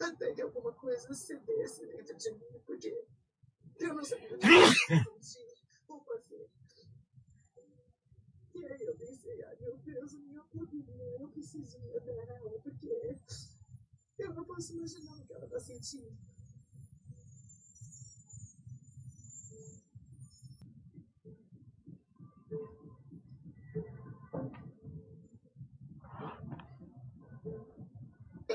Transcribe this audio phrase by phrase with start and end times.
[0.00, 3.06] até que alguma coisa cedesse dentro de mim, porque
[3.80, 4.46] eu não sabia o que
[5.20, 6.50] sentir ou fazer.
[8.54, 13.18] E aí eu pensei, ai meu Deus, minha poderia, eu preciso ir até ela, porque
[14.18, 16.16] eu não posso imaginar o que ela está sentindo.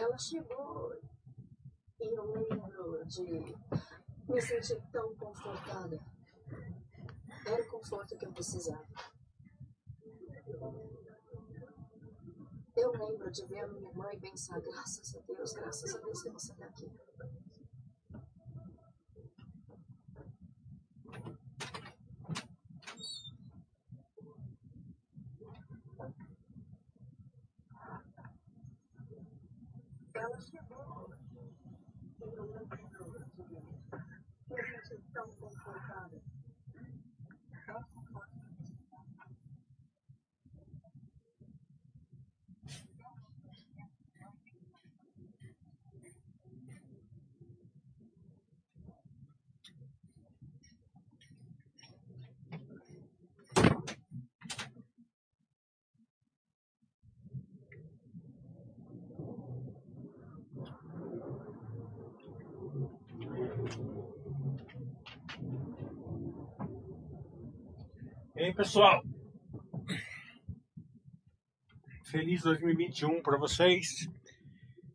[0.03, 0.93] Ela chegou
[1.97, 3.23] e eu lembro de
[4.27, 5.97] me sentir tão confortada.
[7.45, 8.85] Era o conforto que eu precisava.
[12.75, 16.21] Eu lembro de ver a minha irmã e pensar, graças a Deus, graças a Deus
[16.21, 16.91] que você está aqui.
[30.23, 30.62] Fellowship.
[68.53, 69.03] Aí, pessoal?
[72.05, 74.07] Feliz 2021 para vocês.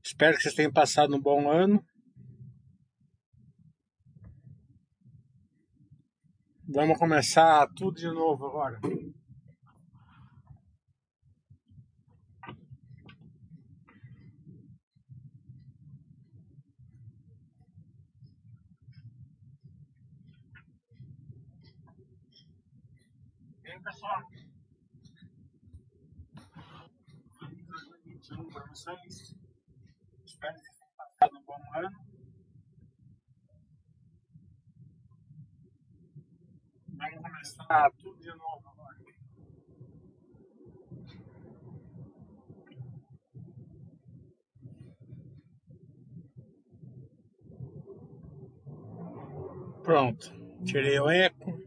[0.03, 1.85] Espero que vocês tenham passado um bom ano.
[6.69, 8.79] Vamos começar tudo de novo agora.
[27.39, 29.37] 2021 para vocês.
[30.25, 31.91] Espero que tenham passado um bom ano.
[36.89, 38.99] Vamos começar tudo de novo agora.
[49.83, 50.33] Pronto.
[50.65, 51.58] Tirei o eco.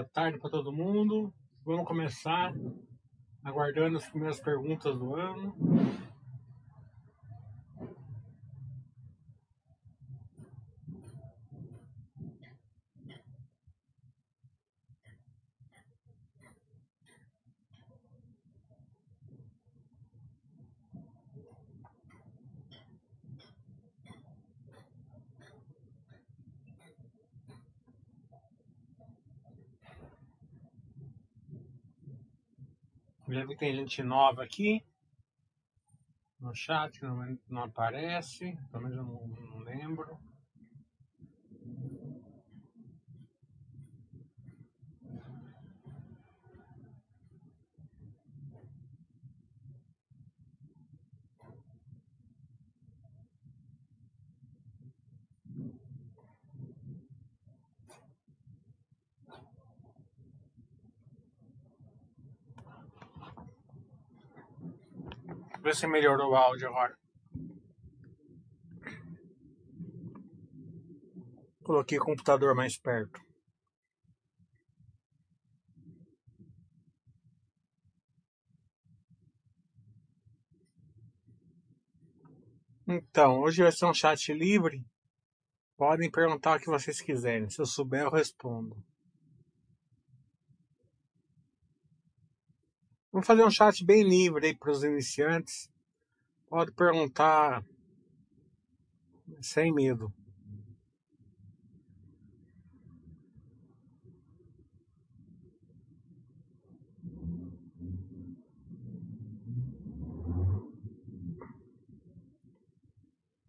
[0.00, 1.30] Boa tarde para todo mundo.
[1.62, 2.54] Vamos começar
[3.44, 5.54] aguardando as primeiras perguntas do ano.
[33.32, 34.84] Já vi que tem gente nova aqui.
[36.40, 40.18] No chat, não, não aparece, pelo menos eu não, não lembro.
[65.70, 66.98] Vê se melhorou o áudio agora.
[71.62, 73.20] Coloquei o computador mais perto.
[82.88, 84.84] Então, hoje vai ser um chat livre.
[85.76, 87.48] Podem perguntar o que vocês quiserem.
[87.48, 88.76] Se eu souber, eu respondo.
[93.20, 95.70] Vamos fazer um chat bem livre aí para os iniciantes.
[96.48, 97.62] Pode perguntar
[99.42, 100.10] sem medo.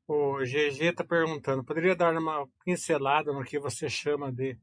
[0.06, 4.60] o GG está perguntando, poderia dar uma pincelada no que você chama de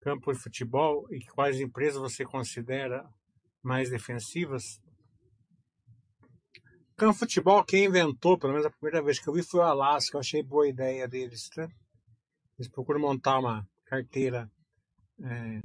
[0.00, 3.08] campo de futebol e quais empresas você considera
[3.62, 4.80] mais defensivas?
[6.96, 10.16] Campo futebol, quem inventou, pelo menos a primeira vez que eu vi, foi o Alasca.
[10.16, 11.48] Eu achei boa ideia deles.
[11.56, 11.68] Né?
[12.58, 14.50] Eles procuram montar uma carteira
[15.22, 15.60] é,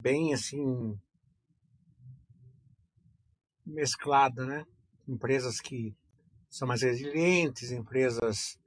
[0.00, 0.98] bem assim
[3.64, 4.64] mesclada, né?
[5.08, 5.94] Empresas que
[6.48, 8.58] são mais resilientes, empresas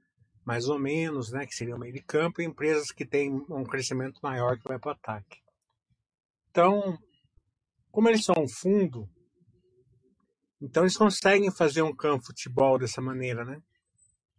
[0.44, 4.18] mais ou menos, né, que seriam meio de campo, e empresas que têm um crescimento
[4.22, 5.38] maior que vai para o ataque.
[6.50, 6.98] Então,
[7.90, 9.08] como eles são um fundo,
[10.60, 13.62] então eles conseguem fazer um campo de futebol dessa maneira, né?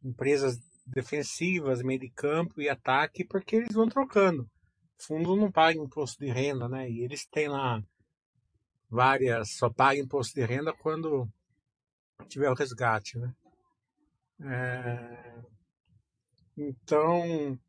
[0.04, 4.50] Empresas defensivas, meio de campo e ataque, porque eles vão trocando.
[5.00, 6.90] Fundo não paga imposto de renda, né?
[6.90, 7.82] E eles têm lá
[8.90, 11.28] várias, só paga imposto de renda quando
[12.28, 13.34] tiver o resgate, né?
[14.44, 15.42] É,
[16.58, 17.60] então,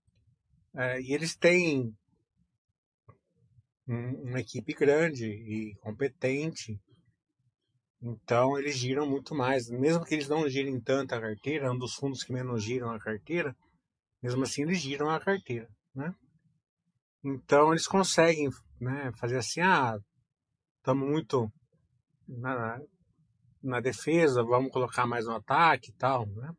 [0.74, 1.94] é, e eles têm
[3.88, 6.80] um, uma equipe grande e competente,
[8.02, 9.68] então eles giram muito mais.
[9.68, 12.90] Mesmo que eles não girem tanto a carteira, é um dos fundos que menos giram
[12.90, 13.56] a carteira,
[14.22, 16.12] mesmo assim eles giram a carteira, né?
[17.24, 18.50] Então eles conseguem
[18.80, 19.96] né, fazer assim, ah,
[20.78, 21.52] estamos muito
[22.26, 22.80] na,
[23.62, 26.52] na defesa, vamos colocar mais no ataque e tal, né?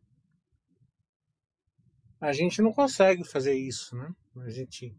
[2.22, 4.10] A gente não consegue fazer isso, né?
[4.38, 4.96] A gente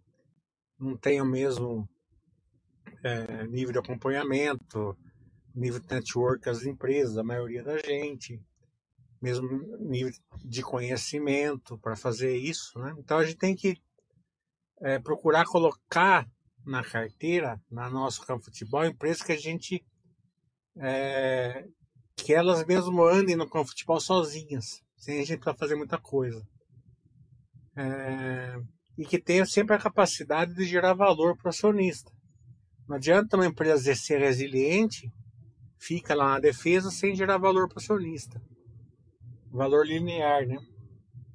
[0.78, 1.88] não tem o mesmo
[3.04, 4.96] é, nível de acompanhamento,
[5.54, 8.40] nível de network das empresas, a maioria da gente,
[9.20, 9.48] mesmo
[9.78, 10.12] nível
[10.42, 12.94] de conhecimento para fazer isso, né?
[12.98, 13.76] Então a gente tem que
[14.80, 16.26] é, procurar colocar
[16.66, 19.84] na carteira, na nosso campo de futebol, empresas que a gente
[20.76, 21.66] é,
[22.16, 25.98] que elas mesmo andem no campo de futebol sozinhas, sem a gente precisar fazer muita
[25.98, 26.42] coisa.
[27.76, 28.56] É,
[28.96, 32.10] e que tenha sempre a capacidade de gerar valor para o acionista.
[32.88, 35.10] Não adianta uma empresa ser resiliente,
[35.78, 38.40] fica lá na defesa sem gerar valor para o acionista.
[39.50, 40.58] Valor linear, né?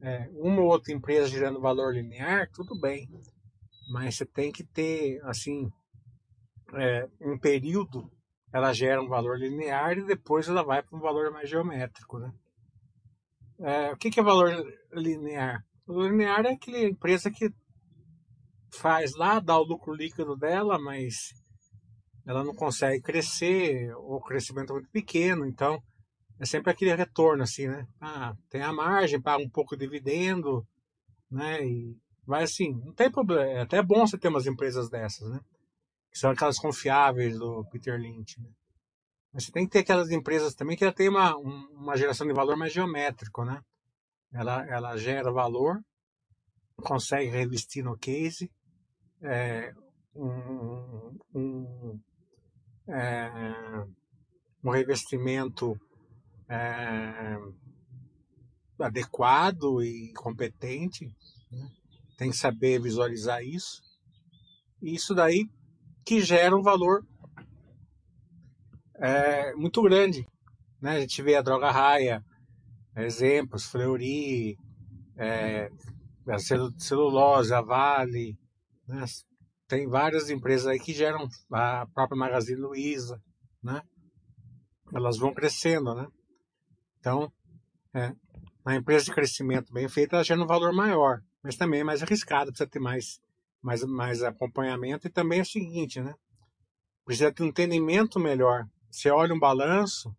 [0.02, 3.10] É, uma ou outra empresa gerando valor linear, tudo bem.
[3.92, 5.72] Mas você tem que ter, assim,
[6.74, 8.10] é, um período
[8.52, 12.34] ela gera um valor linear e depois ela vai para um valor mais geométrico, né?
[13.60, 14.52] É, o que, que é valor
[14.92, 15.64] linear?
[15.86, 17.54] O linear é aquela empresa que
[18.72, 21.34] faz lá, dá o lucro líquido dela, mas
[22.30, 25.82] ela não consegue crescer, ou o crescimento é muito pequeno, então
[26.40, 27.88] é sempre aquele retorno assim, né?
[28.00, 30.64] Ah, tem a margem, paga um pouco de dividendo,
[31.30, 31.66] né?
[31.66, 31.98] E
[32.28, 35.40] vai assim, não tem problema, é até bom você ter umas empresas dessas, né?
[36.12, 38.40] que são aquelas confiáveis do Peter Lynch.
[38.40, 38.50] Né?
[39.34, 42.34] Mas você tem que ter aquelas empresas também que ela tem uma, uma geração de
[42.34, 43.62] valor mais geométrico, né?
[44.32, 45.80] Ela, ela gera valor,
[46.78, 48.52] consegue revestir no case,
[49.22, 49.72] é,
[50.16, 52.00] um, um,
[52.90, 53.86] é,
[54.64, 55.80] um revestimento
[56.48, 57.38] é,
[58.80, 61.06] adequado e competente,
[61.52, 61.70] né?
[62.18, 63.82] tem que saber visualizar isso.
[64.82, 65.48] E isso daí
[66.06, 67.06] que gera um valor
[68.96, 70.26] é, muito grande.
[70.82, 70.98] Né?
[70.98, 72.24] A gente vê a droga raia,
[72.96, 74.58] exemplos, Fleury,
[75.18, 75.70] é,
[76.28, 76.38] a
[76.78, 78.38] celulose, a Vale,
[78.88, 79.04] né?
[79.70, 83.22] Tem várias empresas aí que geram a própria Magazine Luiza,
[83.64, 83.82] né?
[84.94, 86.08] Elas vão crescendo, né?
[87.00, 87.32] Então,
[87.94, 88.14] é,
[88.66, 92.04] a empresa de crescimento bem feita, ela gera um valor maior, mas também é mais
[92.04, 93.22] arriscada, precisa ter mais
[93.62, 95.08] mais, mais acompanhamento.
[95.08, 96.14] E também é o seguinte, né?
[97.06, 98.68] Precisa ter um entendimento melhor.
[98.90, 100.16] Você olha um balanço,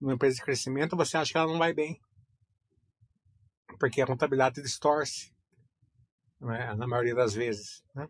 [0.00, 2.00] numa empresa de crescimento, você acha que ela não vai bem.
[3.78, 5.32] Porque a contabilidade distorce,
[6.40, 6.74] né?
[6.74, 7.84] na maioria das vezes.
[7.94, 8.08] Né?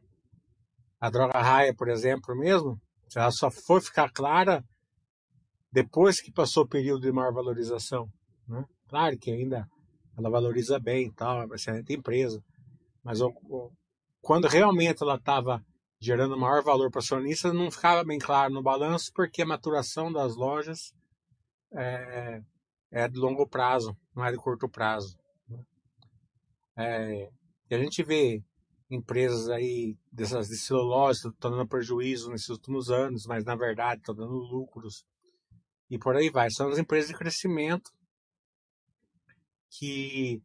[1.00, 2.80] A droga raia, por exemplo, mesmo,
[3.14, 4.64] ela só foi ficar clara
[5.70, 8.08] depois que passou o período de maior valorização.
[8.48, 8.64] Né?
[8.88, 9.68] Claro que ainda
[10.16, 12.42] ela valoriza bem e tal, é uma excelente empresa.
[13.04, 13.18] Mas
[14.22, 15.62] quando realmente ela estava
[16.00, 20.10] gerando maior valor para o acionista, não ficava bem claro no balanço, porque a maturação
[20.10, 20.94] das lojas
[21.74, 22.40] é,
[22.90, 25.16] é de longo prazo, não é de curto prazo.
[25.48, 25.64] Né?
[26.76, 27.30] É,
[27.70, 28.42] e a gente vê
[28.90, 34.14] empresas aí dessas de celulose estão dando prejuízo nesses últimos anos, mas na verdade estão
[34.14, 35.04] dando lucros.
[35.90, 36.50] E por aí vai.
[36.50, 37.90] São as empresas de crescimento
[39.70, 40.40] que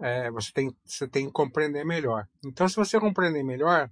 [0.00, 2.26] é, você, tem, você tem que compreender melhor.
[2.44, 3.90] Então, se você compreender melhor,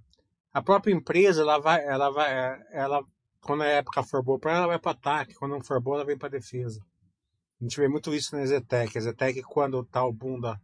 [0.53, 3.03] a própria empresa, ela vai, ela vai, ela,
[3.41, 6.05] quando a época for boa para ela, vai para ataque, quando não for boa, ela
[6.05, 6.81] vem para defesa.
[7.59, 8.97] A gente vê muito isso na Zetec.
[8.97, 10.59] A Zetec, quando tá o boom da,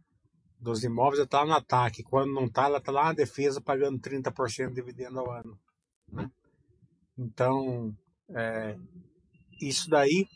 [0.64, 2.02] dos imóveis, ela tá no ataque.
[2.02, 5.60] Quando não tá, ela tá lá na defesa pagando 30% de dividendo ao ano.
[6.10, 6.30] Né?
[7.16, 7.94] Então,
[8.30, 8.76] é,
[9.60, 10.26] isso daí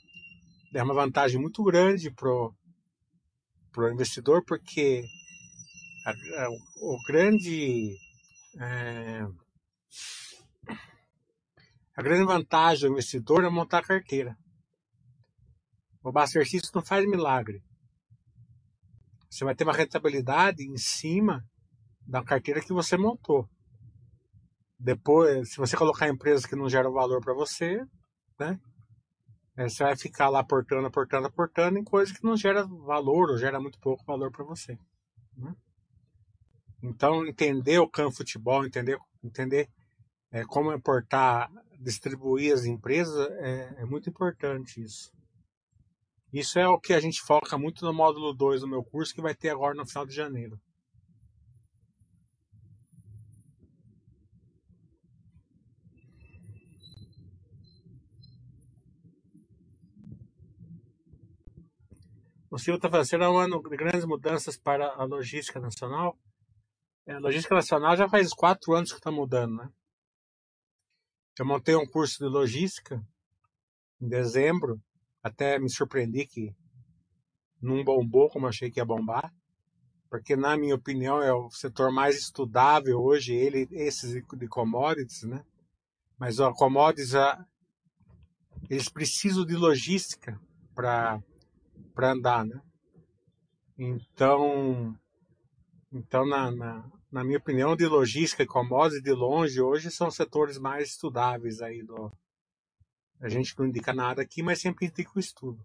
[0.75, 2.55] é uma vantagem muito grande pro,
[3.73, 5.03] pro investidor, porque
[6.05, 6.51] a, a,
[6.83, 7.97] o grande
[8.61, 9.27] é,
[11.97, 14.37] a grande vantagem do investidor é montar a carteira.
[16.03, 17.63] O System não faz milagre.
[19.31, 21.45] Você vai ter uma rentabilidade em cima
[22.07, 23.49] da carteira que você montou.
[24.79, 27.85] Depois, se você colocar empresas que não geram valor para você,
[28.39, 28.59] né?
[29.57, 33.39] É, você vai ficar lá aportando, aportando, aportando em coisas que não gera valor ou
[33.39, 34.79] gera muito pouco valor para você.
[35.37, 35.53] Né?
[36.81, 39.69] Então, entender o campo futebol, entender, entender
[40.31, 45.11] é, como aportar, distribuir as empresas, é, é muito importante isso.
[46.33, 49.23] Isso é o que a gente foca muito no módulo 2 do meu curso, que
[49.23, 50.61] vai ter agora no final de janeiro.
[62.51, 66.19] O Silvio está fazendo um ano de grandes mudanças para a logística nacional.
[67.07, 69.71] É, a logística nacional já faz quatro anos que está mudando, né?
[71.39, 73.03] Eu montei um curso de logística
[74.01, 74.83] em dezembro
[75.29, 76.55] até me surpreendi que
[77.61, 79.33] não bombou como achei que ia bombar,
[80.11, 85.45] porque na minha opinião é o setor mais estudável hoje, ele esses de commodities, né?
[86.19, 87.45] Mas a commodities a,
[88.69, 90.41] eles precisam de logística
[90.75, 91.23] para
[91.95, 92.61] para andar, né?
[93.77, 94.97] Então,
[95.93, 100.59] então na, na, na, minha opinião, de logística e commodities de longe hoje são setores
[100.59, 102.13] mais estudáveis aí do,
[103.21, 105.65] a gente não indica nada aqui, mas sempre indica o estudo.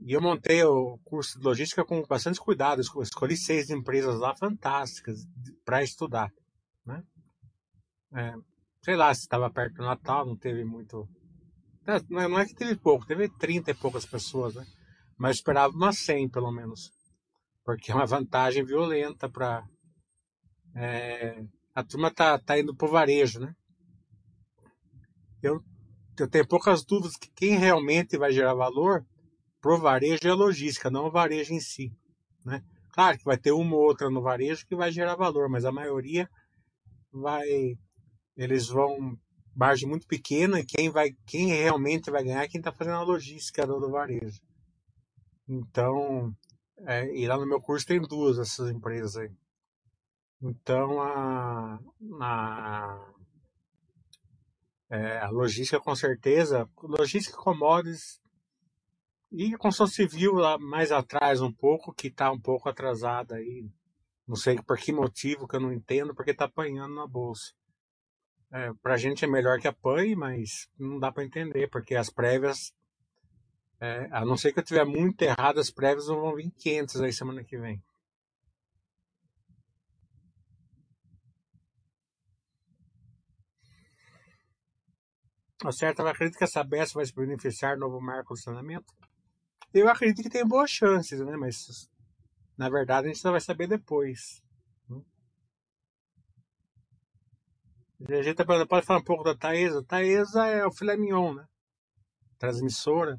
[0.00, 2.80] E eu montei o curso de logística com bastante cuidado.
[2.80, 5.26] Escolhi seis empresas lá fantásticas
[5.64, 6.30] para estudar.
[6.84, 7.02] Né?
[8.14, 8.34] É,
[8.82, 11.08] sei lá se estava perto do Natal, não teve muito.
[11.86, 14.66] É, não é que teve pouco, teve 30 e poucas pessoas, né?
[15.16, 16.90] Mas esperava umas 100 pelo menos.
[17.64, 19.66] Porque é uma vantagem violenta para.
[20.74, 21.42] É,
[21.74, 23.54] a turma tá, tá indo pro varejo, né?
[25.42, 25.62] Eu,
[26.18, 29.04] eu tenho poucas dúvidas que quem realmente vai gerar valor
[29.60, 31.92] pro varejo é a logística, não o varejo em si.
[32.44, 32.62] Né?
[32.92, 35.72] Claro que vai ter uma ou outra no varejo que vai gerar valor, mas a
[35.72, 36.28] maioria
[37.12, 37.78] vai.
[38.36, 39.18] Eles vão
[39.54, 43.02] margem muito pequena e quem vai quem realmente vai ganhar é quem está fazendo a
[43.02, 44.40] logística do, do varejo.
[45.48, 46.34] Então,
[46.80, 49.30] é, e lá no meu curso tem duas dessas empresas aí.
[50.42, 51.80] Então, a,
[52.20, 53.14] a,
[54.90, 58.20] é, a logística, com certeza, logística commodities
[59.32, 63.68] e a construção civil lá mais atrás um pouco, que está um pouco atrasada aí.
[64.26, 67.52] Não sei por que motivo que eu não entendo, porque está apanhando na bolsa.
[68.52, 72.10] É, para a gente é melhor que apanhe, mas não dá para entender, porque as
[72.10, 72.72] prévias,
[73.80, 77.12] é, a não ser que eu tiver muito errado, as prévias vão vir 500 aí
[77.12, 77.82] semana que vem.
[85.64, 88.92] A certa ela acredita que essa Sabesp vai se beneficiar do novo marco de saneamento?
[89.72, 91.36] Eu acredito que tem boas chances, né?
[91.36, 91.88] Mas
[92.56, 94.42] na verdade a gente só vai saber depois.
[98.08, 99.82] A gente tá pode falar um pouco da Taesa.
[99.82, 101.46] Taesa é o filé mignon, né?
[102.38, 103.18] Transmissora.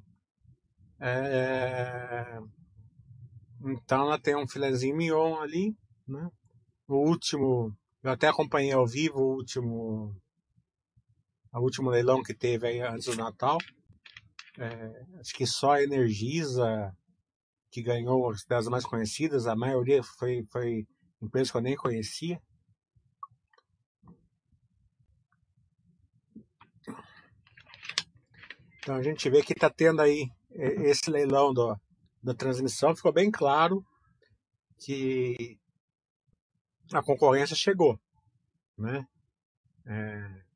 [1.00, 2.40] É...
[3.66, 5.76] Então ela tem um filézinho mignon ali,
[6.08, 6.30] né?
[6.88, 10.16] O último, eu até acompanhei ao vivo o último
[11.58, 13.58] o último leilão que teve aí antes do Natal.
[14.58, 16.96] É, acho que só a Energisa
[17.70, 20.88] que ganhou das mais conhecidas, a maioria foi, foi
[21.22, 22.42] empresas que eu nem conhecia.
[28.80, 31.78] Então a gente vê que está tendo aí é, esse leilão do,
[32.24, 33.86] da transmissão, ficou bem claro
[34.80, 35.60] que
[36.94, 38.00] a concorrência chegou,
[38.78, 39.06] né?
[39.86, 40.47] É,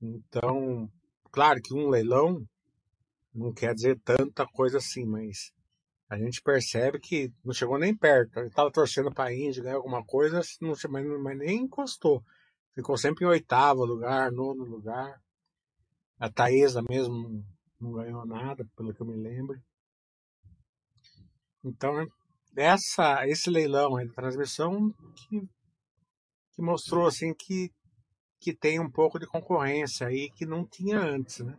[0.00, 0.90] então,
[1.30, 2.46] claro que um leilão
[3.34, 5.52] não quer dizer tanta coisa assim, mas
[6.08, 8.38] a gente percebe que não chegou nem perto.
[8.38, 12.24] Ele estava torcendo para a Índia ganhar alguma coisa, não, mas, mas nem encostou.
[12.74, 15.20] Ficou sempre em oitavo lugar, nono lugar.
[16.18, 17.44] A Taesa mesmo
[17.80, 19.60] não ganhou nada, pelo que eu me lembro.
[21.64, 22.06] Então,
[22.56, 25.48] essa, esse leilão aí da transmissão que,
[26.52, 27.70] que mostrou assim que
[28.40, 31.56] que tem um pouco de concorrência aí que não tinha antes, né?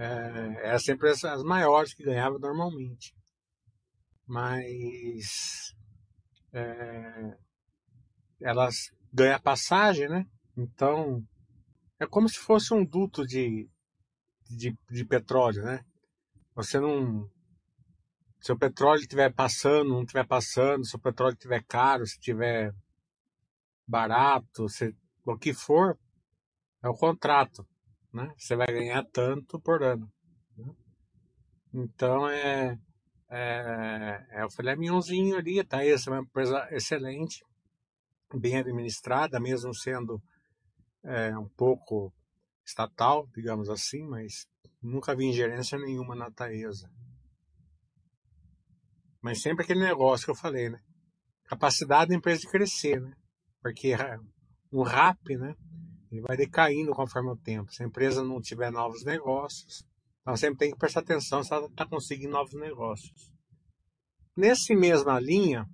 [0.00, 3.14] é, eram sempre as, as maiores que ganhavam normalmente.
[4.26, 5.74] Mas
[6.52, 7.36] é,
[8.40, 10.26] elas ganham passagem, né?
[10.56, 11.22] Então
[11.98, 13.68] é como se fosse um duto de,
[14.48, 15.84] de, de petróleo, né?
[16.54, 17.28] Você não.
[18.40, 22.72] Se o petróleo estiver passando, não estiver passando, se o petróleo estiver caro, se estiver
[23.86, 25.98] barato, se, o que for,
[26.82, 27.66] é o contrato,
[28.12, 28.32] né?
[28.36, 30.10] Você vai ganhar tanto por ano.
[30.56, 30.72] Né?
[31.74, 32.78] Então é,
[33.30, 35.84] é, é o filé mignonzinho ali, tá?
[35.84, 37.44] Essa é uma empresa excelente,
[38.34, 40.20] bem administrada, mesmo sendo
[41.04, 42.12] é, um pouco
[42.64, 44.46] estatal, digamos assim, mas
[44.82, 46.90] nunca vi ingerência nenhuma na Taesa.
[49.20, 50.80] Mas sempre aquele negócio que eu falei, né?
[51.44, 53.12] Capacidade da empresa de crescer, né?
[53.60, 53.94] Porque
[54.72, 55.54] um RAP, né?
[56.10, 57.72] Ele vai decaindo conforme o tempo.
[57.72, 59.84] Se a empresa não tiver novos negócios,
[60.20, 63.32] então sempre tem que prestar atenção se ela está conseguindo novos negócios.
[64.36, 65.66] Nesse mesma linha,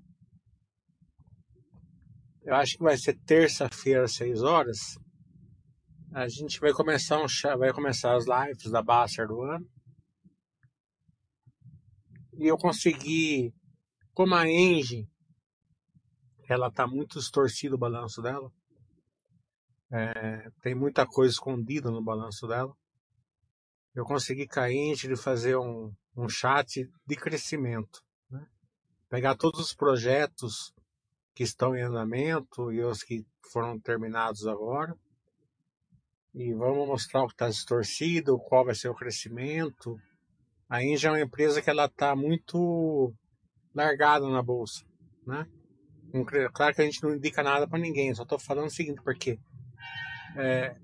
[2.43, 4.79] eu acho que vai ser terça-feira às 6 horas.
[6.15, 7.27] A gente vai começar um
[7.59, 9.67] vai começar as lives da Baster do ano.
[12.39, 13.53] E eu consegui,
[14.13, 15.09] como a Engie,
[16.49, 18.51] ela está muito distorcido o balanço dela.
[19.91, 22.75] É, tem muita coisa escondida no balanço dela.
[23.95, 28.03] Eu consegui carente de fazer um, um chat de crescimento.
[28.31, 28.45] Né?
[29.09, 30.75] Pegar todos os projetos
[31.35, 34.97] que estão em andamento e os que foram terminados agora.
[36.35, 39.99] E vamos mostrar o que está distorcido, qual vai ser o crescimento.
[40.69, 43.15] A Inja é uma empresa que ela está muito
[43.75, 44.85] largada na bolsa,
[45.27, 45.47] né?
[46.53, 49.39] Claro que a gente não indica nada para ninguém, só estou falando o seguinte, porque
[50.37, 50.77] é,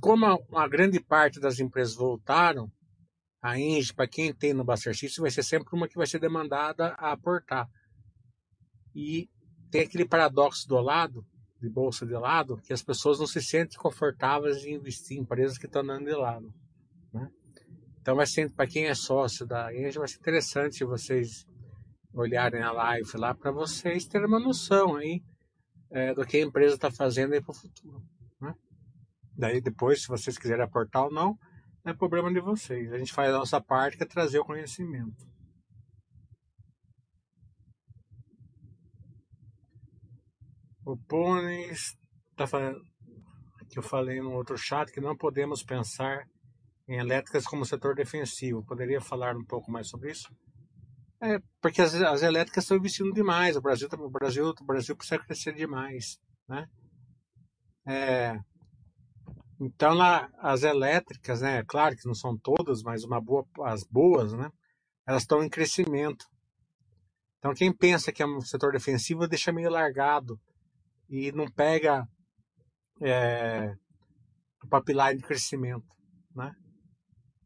[0.00, 2.70] como a, a, grande parte das empresas voltaram,
[3.40, 6.88] a Engie, para quem tem no Buster vai ser sempre uma que vai ser demandada
[6.98, 7.68] a aportar.
[8.94, 9.28] E
[9.70, 11.26] tem aquele paradoxo do lado,
[11.60, 15.58] de bolsa de lado, que as pessoas não se sentem confortáveis em investir em empresas
[15.58, 16.52] que estão andando de lado.
[17.12, 17.28] Né?
[18.00, 21.46] Então vai ser, para quem é sócio da Engie, vai ser interessante vocês
[22.12, 25.22] olharem a live lá para vocês terem uma noção aí
[25.90, 28.02] é, do que a empresa está fazendo aí para o futuro.
[29.36, 31.38] Daí depois, se vocês quiserem aportar ou não,
[31.84, 32.92] é problema de vocês.
[32.92, 35.26] A gente faz a nossa parte que é trazer o conhecimento.
[40.84, 41.96] O Pôneis
[42.32, 42.80] está falando
[43.70, 46.26] que eu falei no outro chat que não podemos pensar
[46.86, 48.64] em elétricas como setor defensivo.
[48.64, 50.28] Poderia falar um pouco mais sobre isso?
[51.22, 53.56] É, porque as, as elétricas estão investindo demais.
[53.56, 56.18] O Brasil, tá, o Brasil, o Brasil precisa crescer demais,
[56.48, 56.66] né?
[57.86, 58.38] É,
[59.64, 59.96] então
[60.38, 61.62] as elétricas, né?
[61.62, 64.50] Claro que não são todas, mas uma boa, as boas, né?
[65.06, 66.26] Elas estão em crescimento.
[67.38, 70.36] Então quem pensa que é um setor defensivo deixa meio largado
[71.08, 72.04] e não pega
[73.00, 73.72] é,
[74.64, 75.86] o pipeline de crescimento,
[76.34, 76.52] né?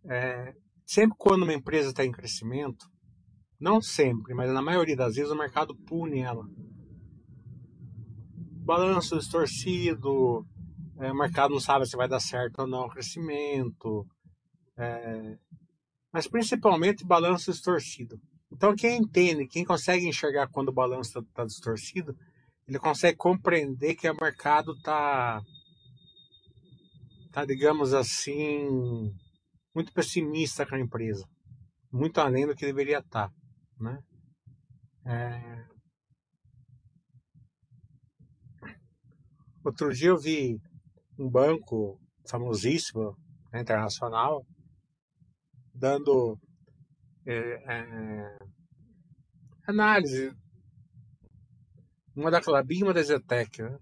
[0.08, 0.54] É,
[0.86, 2.86] sempre quando uma empresa está em crescimento,
[3.60, 6.46] não sempre, mas na maioria das vezes o mercado pune ela.
[8.64, 10.46] Balanço distorcido,
[10.98, 14.06] é, o mercado não sabe se vai dar certo ou não o crescimento,
[14.76, 15.36] é,
[16.12, 18.18] mas principalmente balanço distorcido.
[18.50, 22.16] Então quem entende, quem consegue enxergar quando o balanço está tá distorcido,
[22.66, 25.40] ele consegue compreender que o mercado está,
[27.32, 29.12] tá, digamos assim,
[29.74, 31.24] muito pessimista com a empresa,
[31.92, 33.28] muito além do que deveria estar.
[33.28, 33.34] Tá.
[33.78, 33.98] Né?
[35.04, 35.66] É...
[39.64, 40.58] Outro dia eu vi
[41.18, 43.16] um banco famosíssimo,
[43.52, 44.44] né, internacional,
[45.74, 46.38] dando
[47.24, 48.38] é, é,
[49.66, 50.32] análise,
[52.14, 53.62] uma da Clabin e uma da Zetec.
[53.62, 53.78] Né?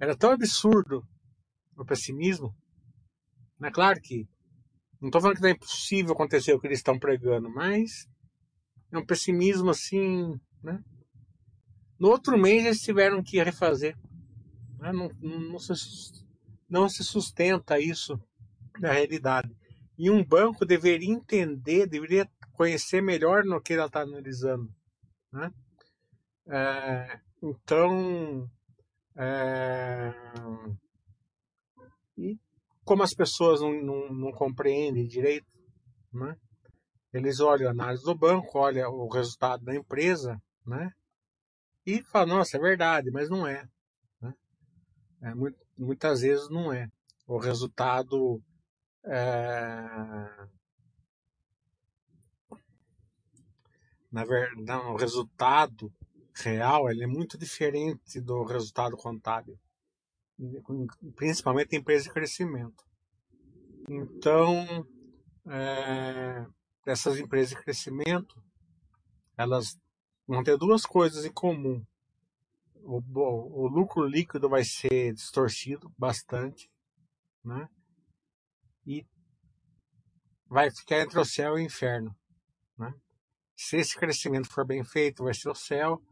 [0.00, 1.06] Era tão absurdo
[1.76, 2.54] o pessimismo.
[3.62, 4.26] É claro que
[5.00, 8.06] não estou falando que não é impossível acontecer o que eles estão pregando, mas
[8.92, 10.80] é um pessimismo assim, né?
[11.98, 13.96] No outro mês eles tiveram que refazer.
[14.82, 14.92] Né?
[14.92, 15.72] Não, não, se,
[16.68, 18.20] não se sustenta isso
[18.80, 19.56] na realidade.
[19.96, 24.68] E um banco deveria entender, deveria conhecer melhor no que ela está analisando.
[25.32, 25.52] Né?
[26.48, 28.50] É, então,
[29.16, 30.12] é,
[32.18, 32.36] e
[32.84, 35.46] como as pessoas não, não, não compreendem direito,
[36.12, 36.36] né?
[37.12, 40.90] Eles olham a análise do banco, olham o resultado da empresa, né?
[41.86, 43.64] E falam, nossa, é verdade, mas não é.
[45.22, 45.32] É
[45.78, 46.90] muitas vezes não é.
[47.26, 48.42] O resultado
[49.04, 50.48] é,
[54.12, 55.90] na verdade, o resultado
[56.34, 59.58] real ele é muito diferente do resultado contábil,
[61.16, 62.84] principalmente em empresas de crescimento.
[63.88, 64.86] Então,
[65.46, 66.46] é,
[66.86, 68.42] essas empresas de crescimento,
[69.36, 69.78] elas
[70.26, 71.84] vão ter duas coisas em comum.
[72.84, 76.70] O, o, lucro líquido vai ser distorcido bastante,
[77.44, 77.68] né?
[78.86, 79.06] E
[80.48, 82.14] vai ficar entre o céu e o inferno,
[82.76, 82.92] né?
[83.56, 86.02] Se esse crescimento for bem feito, vai ser o céu.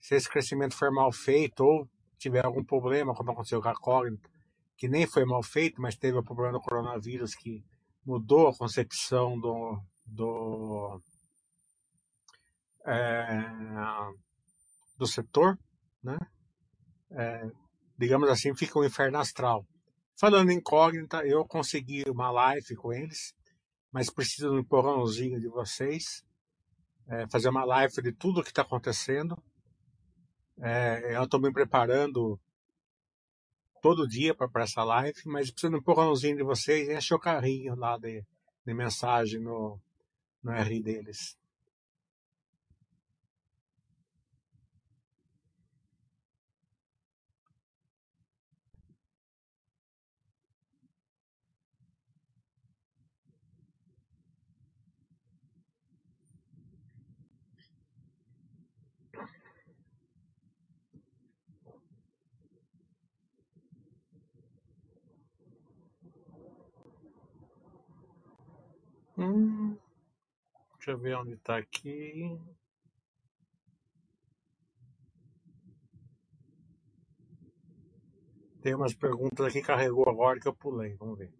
[0.00, 4.30] Se esse crescimento for mal feito ou tiver algum problema, como aconteceu com a Cognita,
[4.76, 7.64] que nem foi mal feito, mas teve o problema do coronavírus que
[8.04, 11.00] mudou a concepção do, do,
[12.86, 13.40] é,
[14.98, 15.58] do setor,
[16.04, 16.18] né?
[17.10, 17.50] É,
[17.98, 19.66] digamos assim, fica um inferno astral.
[20.16, 23.34] Falando incógnita, eu consegui uma live com eles,
[23.90, 26.24] mas preciso de um empurrãozinho de vocês,
[27.08, 29.36] é, fazer uma live de tudo o que está acontecendo.
[30.60, 32.38] É, eu estou me preparando
[33.82, 36.88] todo dia para essa live, mas preciso de um empurrãozinho de vocês.
[36.88, 38.24] Enche o carrinho lá de,
[38.64, 39.80] de mensagem no,
[40.42, 41.36] no R deles.
[69.16, 69.76] Hum,
[70.74, 72.36] deixa eu ver onde está aqui.
[78.60, 80.94] Tem umas perguntas aqui carregou agora que eu pulei.
[80.94, 81.32] Vamos ver.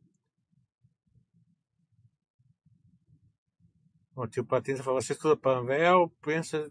[4.14, 6.70] O tio Patrícia falou, você estuda Panvel, pensa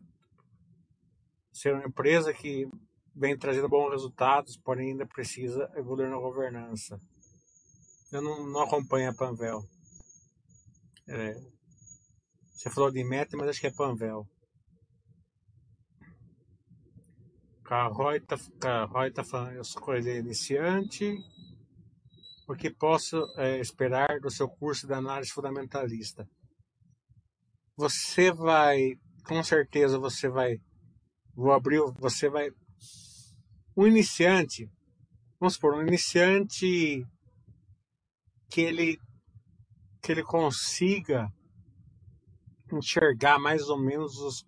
[1.52, 2.66] ser uma empresa que
[3.14, 7.02] vem trazendo bons resultados, porém ainda precisa evoluir na governança.
[8.12, 9.68] Eu não, não acompanho a Panvel.
[11.08, 11.34] É,
[12.54, 14.26] você falou de meta, mas acho que é Panvel.
[17.66, 21.14] Carroy tá, Carroy tá falando, eu sou iniciante.
[22.48, 26.28] O que posso é, esperar do seu curso de análise fundamentalista?
[27.76, 30.58] Você vai, com certeza você vai,
[31.34, 32.50] vou abrir, você vai,
[33.76, 34.70] um iniciante,
[35.40, 37.06] vamos supor, um iniciante
[38.50, 39.00] que ele
[40.04, 41.34] que ele consiga
[42.70, 44.46] enxergar mais ou menos os,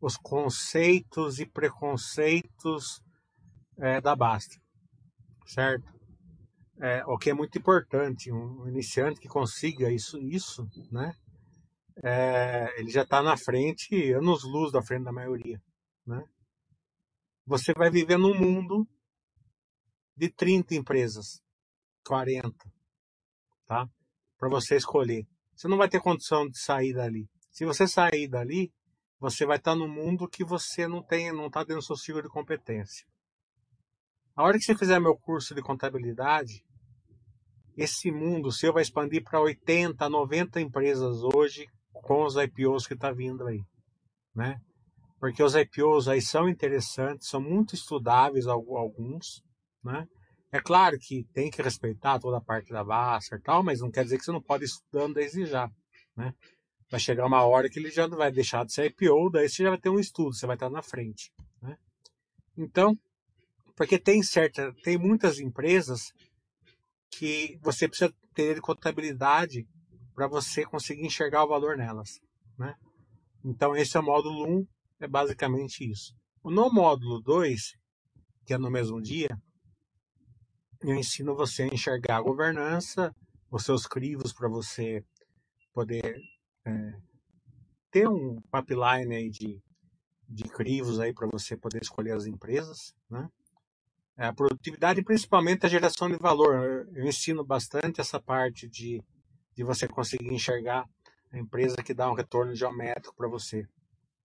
[0.00, 3.02] os conceitos e preconceitos
[3.76, 4.56] é, da Basta,
[5.46, 5.92] certo?
[6.80, 11.14] É, o que é muito importante, um iniciante que consiga isso, isso, né?
[12.02, 15.62] É, ele já está na frente, anos luz da frente da maioria,
[16.06, 16.24] né?
[17.44, 18.88] Você vai viver num mundo
[20.16, 21.42] de 30 empresas,
[22.06, 22.50] 40,
[23.66, 23.86] tá?
[24.42, 25.24] Para você escolher.
[25.54, 27.28] Você não vai ter condição de sair dali.
[27.52, 28.72] Se você sair dali,
[29.20, 32.22] você vai estar no mundo que você não tem, não está dentro do seu ciclo
[32.22, 33.06] de competência.
[34.34, 36.64] A hora que você fizer meu curso de contabilidade,
[37.76, 43.12] esse mundo seu vai expandir para 80, 90 empresas hoje com os IPOs que está
[43.12, 43.62] vindo aí,
[44.34, 44.56] né?
[45.20, 49.40] Porque os IPOs aí são interessantes, são muito estudáveis alguns,
[49.84, 50.04] né?
[50.52, 53.90] É claro que tem que respeitar toda a parte da Vassar e tal, mas não
[53.90, 55.70] quer dizer que você não pode ir estudando desde já,
[56.14, 56.34] né?
[56.90, 59.70] Vai chegar uma hora que ele já vai deixar de ser IPO, daí você já
[59.70, 61.78] vai ter um estudo, você vai estar na frente, né?
[62.54, 62.94] Então,
[63.74, 66.12] porque tem certa, tem muitas empresas
[67.10, 69.66] que você precisa ter contabilidade
[70.14, 72.20] para você conseguir enxergar o valor nelas,
[72.58, 72.74] né?
[73.42, 74.66] Então esse é o módulo 1,
[75.00, 76.14] é basicamente isso.
[76.44, 77.72] No módulo 2,
[78.44, 79.30] que é no mesmo dia,
[80.82, 83.14] eu ensino você a enxergar a governança,
[83.50, 85.04] os seus crivos para você
[85.72, 86.20] poder
[86.64, 86.94] é,
[87.90, 89.62] ter um pipeline aí de,
[90.28, 93.28] de crivos aí para você poder escolher as empresas, né?
[94.16, 96.86] É, a produtividade, principalmente a geração de valor.
[96.94, 99.02] Eu ensino bastante essa parte de,
[99.54, 100.86] de você conseguir enxergar
[101.30, 103.66] a empresa que dá um retorno geométrico para você.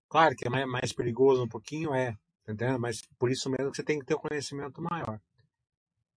[0.10, 2.18] Claro que é mais, perigoso um pouquinho, é,
[2.58, 2.78] tá?
[2.78, 5.20] Mas por isso mesmo que você tem que ter um conhecimento maior.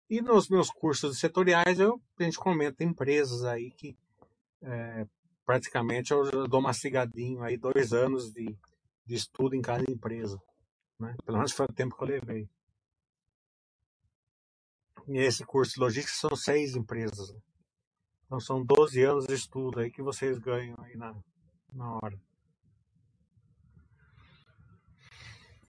[0.10, 3.98] E nos meus cursos setoriais eu, a gente comenta empresas aí que
[4.62, 5.06] é,
[5.46, 8.58] praticamente eu dou mastigadinho aí dois anos de,
[9.06, 10.42] de estudo em cada empresa.
[10.98, 11.14] Né?
[11.26, 12.50] Pelo menos foi o tempo que eu levei.
[15.10, 17.36] E esse curso de logística são seis empresas.
[18.26, 21.16] Então são 12 anos de estudo aí que vocês ganham aí na,
[21.72, 22.20] na hora.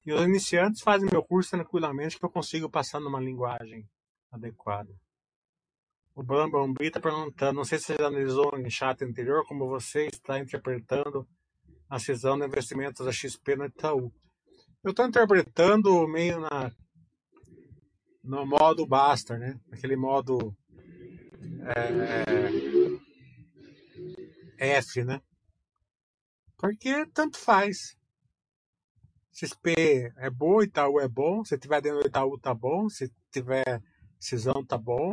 [0.07, 3.88] E os iniciantes fazem meu curso tranquilamente que eu consigo passar numa linguagem
[4.30, 4.92] adequada.
[6.14, 10.06] O Bambambi está perguntando, não sei se você já analisou em chat anterior, como você
[10.06, 11.28] está interpretando
[11.88, 14.12] a cisão de investimentos da XP no Itaú.
[14.82, 16.72] Eu estou interpretando meio na,
[18.22, 19.60] no modo Baster, né?
[19.72, 20.56] Aquele modo
[24.58, 25.22] é, F, né?
[26.56, 27.96] Porque tanto faz.
[29.32, 31.44] XP é bom, Itaú é bom.
[31.44, 32.88] Se tiver dentro do Itaú, tá bom.
[32.88, 33.80] Se tiver
[34.18, 35.12] cisão, tá bom.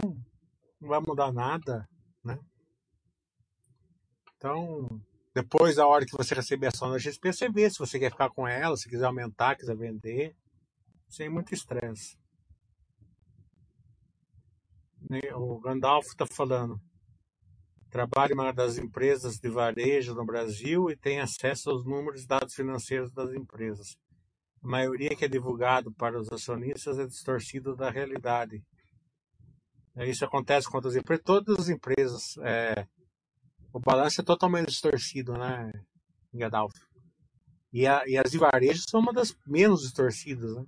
[0.79, 1.87] Não vai mudar nada,
[2.23, 2.39] né?
[4.37, 5.01] Então,
[5.33, 8.29] depois da hora que você receber a da XP, você vê se você quer ficar
[8.29, 10.35] com ela, se quiser aumentar, quiser vender.
[11.09, 12.17] Sem muito estresse.
[15.35, 16.81] O Gandalf está falando.
[17.89, 22.27] Trabalha em uma das empresas de varejo no Brasil e tem acesso aos números e
[22.27, 23.95] dados financeiros das empresas.
[24.63, 28.63] A maioria que é divulgado para os acionistas é distorcido da realidade.
[29.97, 31.23] Isso acontece com outras empresas.
[31.23, 32.85] Todas as empresas, é,
[33.71, 35.71] o balanço é totalmente distorcido, né,
[36.33, 36.73] Gandalf?
[37.71, 40.65] E, a, e as de varejo são uma das menos distorcidas, né?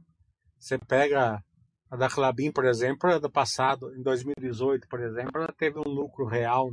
[0.60, 1.44] Você pega
[1.90, 6.26] a da Clabin, por exemplo, do passado, em 2018, por exemplo, ela teve um lucro
[6.26, 6.70] real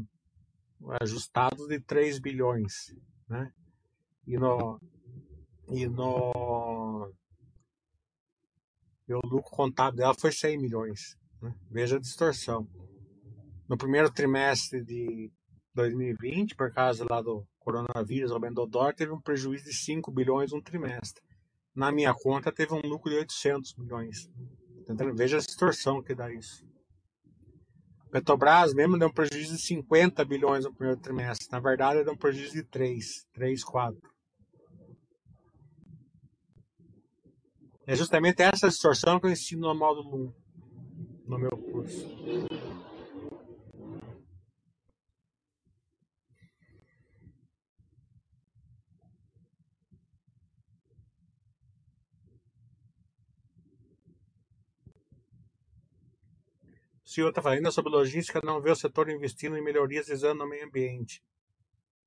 [1.01, 2.95] ajustado de 3 bilhões,
[3.29, 3.53] né?
[4.27, 4.81] E no
[5.69, 7.13] e no
[9.09, 11.17] e o lucro contábil dela foi 100 milhões.
[11.45, 11.55] Né?
[11.71, 12.67] Veja a distorção.
[13.69, 15.31] No primeiro trimestre de
[15.75, 20.61] 2020, por causa lá do coronavírus, do dólar, teve um prejuízo de 5 bilhões um
[20.61, 21.23] trimestre.
[21.75, 24.31] Na minha conta, teve um lucro de 800 milhões.
[24.79, 25.15] Entendeu?
[25.15, 26.65] Veja a distorção que dá isso.
[28.11, 31.49] Petrobras mesmo deu um prejuízo de 50 bilhões no primeiro trimestre.
[31.51, 34.01] Na verdade, deu um prejuízo de 3, 3, 4.
[37.87, 40.44] É justamente essa distorção que eu ensino no módulo 1,
[41.27, 42.07] no meu curso.
[57.15, 60.67] senhor está falando sobre logística, não vê o setor investindo em melhorias visando o meio
[60.67, 61.23] ambiente,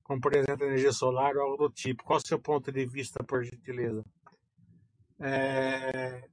[0.02, 2.04] como por exemplo energia solar ou algo do tipo.
[2.04, 4.04] Qual o seu ponto de vista, por gentileza?
[5.18, 6.28] É...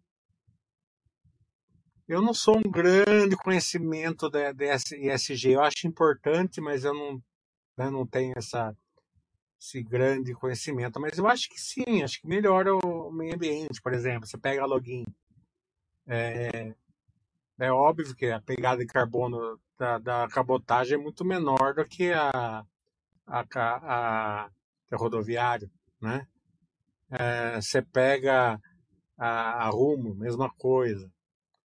[2.08, 5.54] Eu não sou um grande conhecimento da, ESG.
[5.54, 7.24] Eu acho importante, mas eu não,
[7.78, 8.76] né, não tenho essa,
[9.60, 11.00] esse grande conhecimento.
[11.00, 14.28] Mas eu acho que sim, acho que melhora o meio ambiente, por exemplo.
[14.28, 15.06] Você pega a login.
[16.08, 16.76] É,
[17.58, 22.12] é óbvio que a pegada de carbono da, da cabotagem é muito menor do que
[22.12, 22.66] a,
[23.26, 25.70] a, a, a rodoviário,
[26.02, 26.28] né?
[27.10, 28.60] É, você pega
[29.18, 31.12] a, a, Rumo, mesma coisa.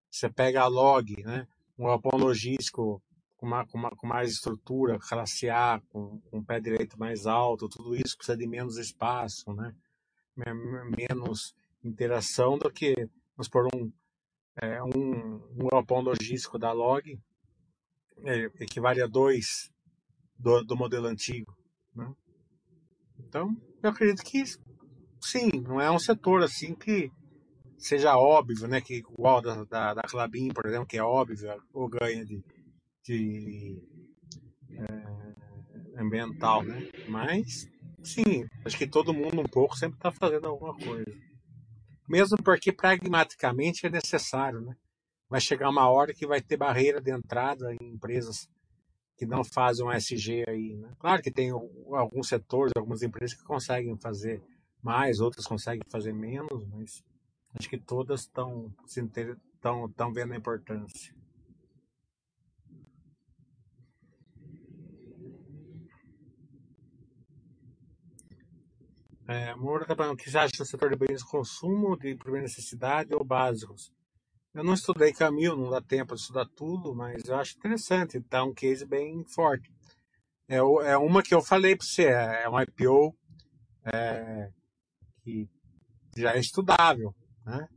[0.10, 1.48] Você pega a Log, né?
[1.78, 3.02] Um galpão logístico
[3.38, 7.70] com, uma, com, uma, com mais estrutura, classe A, com, com pé direito mais alto,
[7.70, 9.74] tudo isso precisa de menos espaço, né?
[10.36, 12.94] Menos interação do que,
[13.38, 13.92] vamos um,
[14.62, 17.20] é, um, um galpão logístico da Log
[18.24, 19.72] é, equivale a dois
[20.38, 21.56] do, do modelo antigo.
[21.96, 22.14] Né?
[23.20, 24.44] Então, eu acredito que
[25.22, 27.12] sim, não é um setor assim que
[27.80, 28.82] seja óbvio, né?
[28.82, 31.38] Que igual da, da, da Clabin, por exemplo, que é óbvio
[31.74, 32.44] o ganho de,
[33.04, 33.82] de
[34.72, 36.88] é, ambiental, né?
[37.08, 37.68] Mas
[38.04, 41.30] sim, acho que todo mundo um pouco sempre está fazendo alguma coisa
[42.10, 44.76] mesmo porque pragmaticamente é necessário, né?
[45.30, 48.50] Vai chegar uma hora que vai ter barreira de entrada em empresas
[49.16, 50.92] que não fazem um SG aí, né?
[50.98, 54.42] Claro que tem alguns setores, algumas empresas que conseguem fazer
[54.82, 57.04] mais, outras conseguem fazer menos, mas
[57.56, 61.14] acho que todas estão estão vendo a importância.
[69.28, 73.14] É, Moura o que você acha do setor de bens de consumo, de primeira necessidade
[73.14, 73.94] ou básicos?
[74.56, 78.44] Eu não estudei Camil, não dá tempo de estudar tudo, mas eu acho interessante, está
[78.44, 79.72] um case bem forte.
[80.48, 83.16] É, é uma que eu falei para você, é, é um IPO
[83.94, 84.50] é,
[85.22, 85.48] que
[86.18, 87.14] já é estudável,
[87.46, 87.68] né?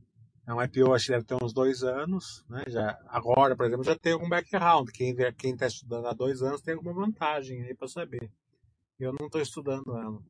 [0.46, 2.64] É um IPO, acho que deve ter uns dois anos, né?
[2.66, 4.90] Já, agora, por exemplo, já tem algum background.
[4.90, 5.14] Quem
[5.52, 8.30] está estudando há dois anos tem alguma vantagem aí para saber.
[8.98, 10.20] Eu não estou estudando ela.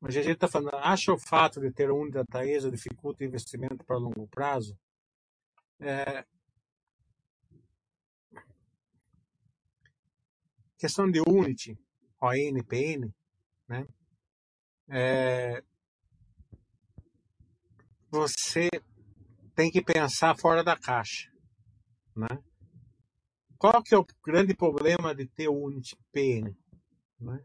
[0.00, 3.26] Mas a gente está falando, acha o fato de ter um da Taesa dificulta o
[3.26, 4.78] investimento para longo prazo?
[5.80, 6.24] É...
[10.78, 11.76] questão de Unity,
[12.20, 13.12] ON, PN,
[13.68, 13.86] né?
[14.88, 15.62] É,
[18.10, 18.68] você
[19.54, 21.30] tem que pensar fora da caixa,
[22.16, 22.28] né?
[23.58, 26.54] Qual que é o grande problema de ter o Unity PN?
[27.20, 27.44] Né?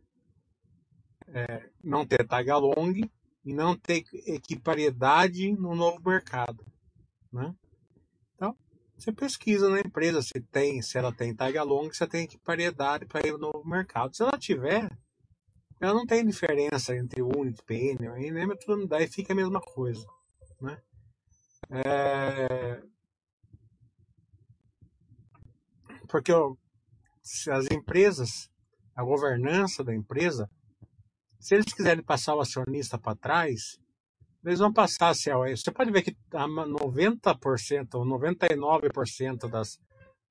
[1.29, 3.09] É, não ter tag along
[3.43, 6.63] e não ter equipariedade no novo mercado,
[7.31, 7.55] né?
[8.35, 8.55] Então,
[8.95, 13.07] você pesquisa na empresa se tem, se ela tem tag along, se ela tem equipariedade
[13.07, 14.15] para ir no novo mercado.
[14.15, 14.95] Se ela tiver,
[15.81, 17.97] ela não tem diferença entre Unity, PN,
[18.63, 20.05] tudo daí fica a mesma coisa,
[20.63, 20.81] né?
[21.69, 22.81] É...
[26.07, 28.49] Porque as empresas,
[28.95, 30.49] a governança da empresa,
[31.39, 33.79] se eles quiserem passar o acionista para trás,
[34.45, 35.57] eles vão passar a COE.
[35.57, 39.79] Você pode ver que 90% ou 99% das,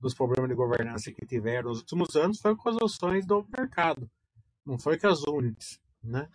[0.00, 4.10] dos problemas de governança que tiveram nos últimos anos foi com as ações do mercado.
[4.64, 6.28] Não foi com as units, né?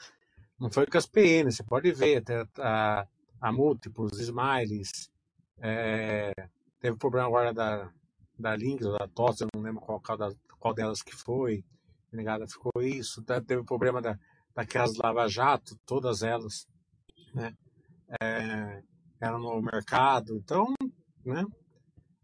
[0.60, 1.51] Não foi com as PN.
[1.51, 3.07] Você pode ver, até a,
[3.39, 5.12] a múltiplos, smiles,
[5.60, 6.34] é,
[6.80, 7.91] teve problema agora da,
[8.38, 11.63] da ou da TOTS, eu não lembro qual, qual, da, qual delas que foi.
[12.12, 13.21] Negada ficou isso.
[13.23, 14.17] Teve problema da,
[14.56, 16.67] daquelas lava-jato, todas elas,
[17.34, 17.56] né?
[18.21, 18.82] É,
[19.19, 20.36] eram no mercado.
[20.38, 20.73] Então,
[21.26, 21.45] né?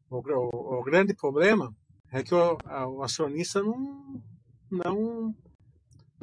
[0.10, 1.76] O, o, o grande problema
[2.12, 2.58] é que o,
[2.90, 4.22] o acionista não,
[4.72, 5.36] não,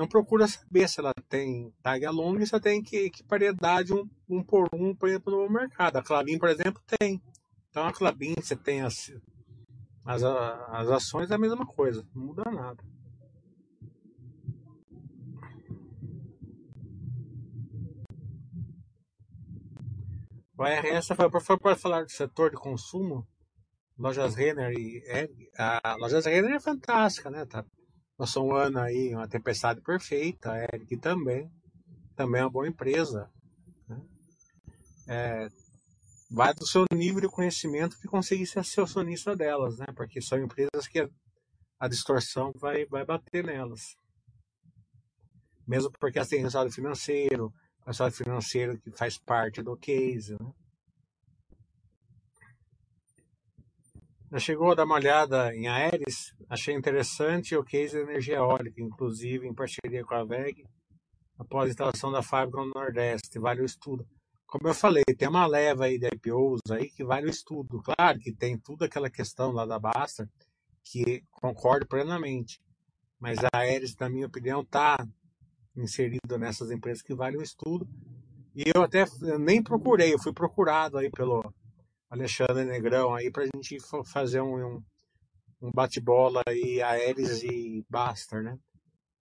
[0.00, 4.08] não procura saber se ela tem tag along e se tem que, que paridade um,
[4.26, 5.98] um por um, por exemplo, no mercado.
[5.98, 7.20] A Clabin, por exemplo, tem.
[7.68, 9.12] Então a Clabin, você tem as,
[10.06, 12.82] as, as ações é a mesma coisa, não muda nada.
[20.56, 23.28] O ARS foi, por favor, falar do setor de consumo,
[23.98, 25.50] lojas Renner e Ering.
[25.58, 27.44] A lojas Renner é fantástica, né?
[27.44, 27.62] Tá,
[28.20, 31.50] passou um ano aí, uma tempestade perfeita, a Ering também,
[32.14, 33.30] também é uma boa empresa.
[33.88, 33.98] Né?
[35.08, 35.48] É,
[36.30, 39.86] vai do seu nível de conhecimento de conseguir ser acionista delas, né?
[39.96, 41.08] Porque são empresas que a,
[41.78, 43.96] a distorção vai, vai bater nelas.
[45.66, 47.50] Mesmo porque elas têm resultado financeiro,
[47.86, 50.52] resultado financeiro que faz parte do case, né?
[54.32, 56.34] Já chegou a dar uma olhada em Aeres?
[56.48, 60.64] Achei interessante o case de energia eólica, inclusive em parceria com a VEG,
[61.38, 63.38] após a instalação da fábrica no Nordeste.
[63.38, 64.06] Vale o estudo
[64.50, 67.80] como eu falei, tem uma leva aí de IPOs aí que vale o estudo.
[67.80, 70.28] Claro que tem tudo aquela questão lá da Basta,
[70.82, 72.60] que concordo plenamente.
[73.20, 75.06] Mas a Aeres, na minha opinião, está
[75.76, 77.88] inserida nessas empresas que valem o estudo.
[78.52, 79.04] E eu até
[79.38, 81.54] nem procurei, eu fui procurado aí pelo
[82.10, 84.84] Alexandre Negrão aí para a gente fazer um, um,
[85.62, 88.58] um bate-bola aí, Aeres e Basta, né?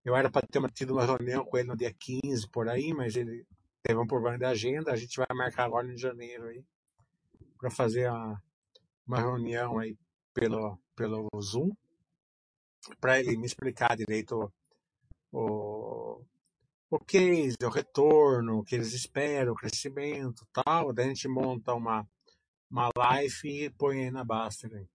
[0.03, 3.15] Eu era para ter tido uma reunião com ele no dia 15 por aí, mas
[3.15, 3.45] ele
[3.83, 6.63] teve um problema de agenda, a gente vai marcar agora em janeiro aí
[7.57, 8.41] para fazer uma,
[9.05, 9.95] uma reunião aí
[10.33, 11.71] pelo, pelo Zoom
[12.99, 14.51] para ele me explicar direito
[15.31, 16.21] o,
[16.89, 20.93] o case, o retorno, o que eles esperam, o crescimento tal.
[20.93, 22.07] Daí a gente monta uma,
[23.45, 23.69] e
[24.03, 24.71] aí na Baster.
[24.73, 24.87] Aí.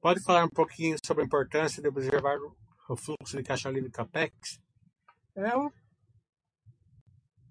[0.00, 2.38] Pode falar um pouquinho sobre a importância de observar
[2.88, 4.60] o fluxo de caixa livre CAPEX?
[5.34, 5.72] Eu,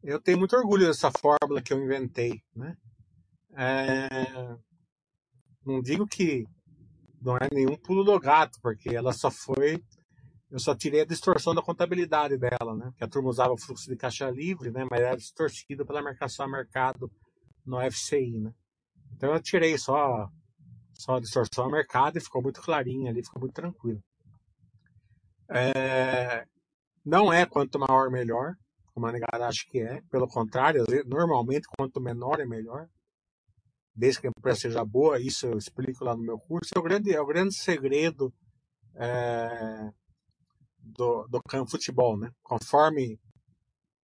[0.02, 2.42] eu tenho muito orgulho dessa fórmula que eu inventei.
[2.56, 2.78] Né?
[3.58, 4.58] É,
[5.66, 6.46] não digo que
[7.22, 9.84] não é nenhum pulo do gato, porque ela só foi.
[10.56, 12.94] Eu só tirei a distorção da contabilidade dela, né?
[12.96, 14.88] Que a turma usava o fluxo de caixa livre, né?
[14.90, 17.12] Mas era distorcido pela marcação a mercado
[17.66, 18.54] no FCI, né?
[19.12, 20.30] Então eu tirei só
[20.94, 24.02] só distorção ao mercado e ficou muito clarinho ali, ficou muito tranquilo.
[25.50, 26.46] É,
[27.06, 28.54] não é quanto maior melhor,
[28.94, 30.02] como a negada acha que é.
[30.10, 32.88] Pelo contrário, normalmente quanto menor é melhor.
[33.94, 36.72] Desde que a empresa seja boa, isso eu explico lá no meu curso.
[36.74, 38.34] É o grande, é o grande segredo
[38.96, 39.92] é,
[40.98, 42.32] do, do campo futebol, né?
[42.44, 43.20] Conforme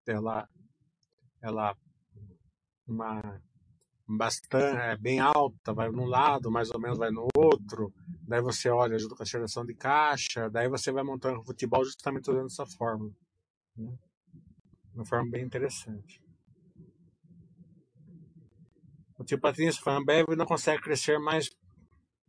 [0.07, 0.47] ela,
[1.41, 1.75] ela
[2.87, 3.41] uma
[4.07, 7.93] bastante, é, bem alta, vai num lado, mais ou menos vai no outro.
[8.27, 11.83] Daí você olha junto com a geração de caixa, daí você vai montando o futebol
[11.85, 13.11] justamente usando essa fórmula.
[13.75, 13.97] Né?
[14.93, 16.21] Uma forma bem interessante.
[19.17, 21.49] O tio Patrício Ambev não consegue crescer mais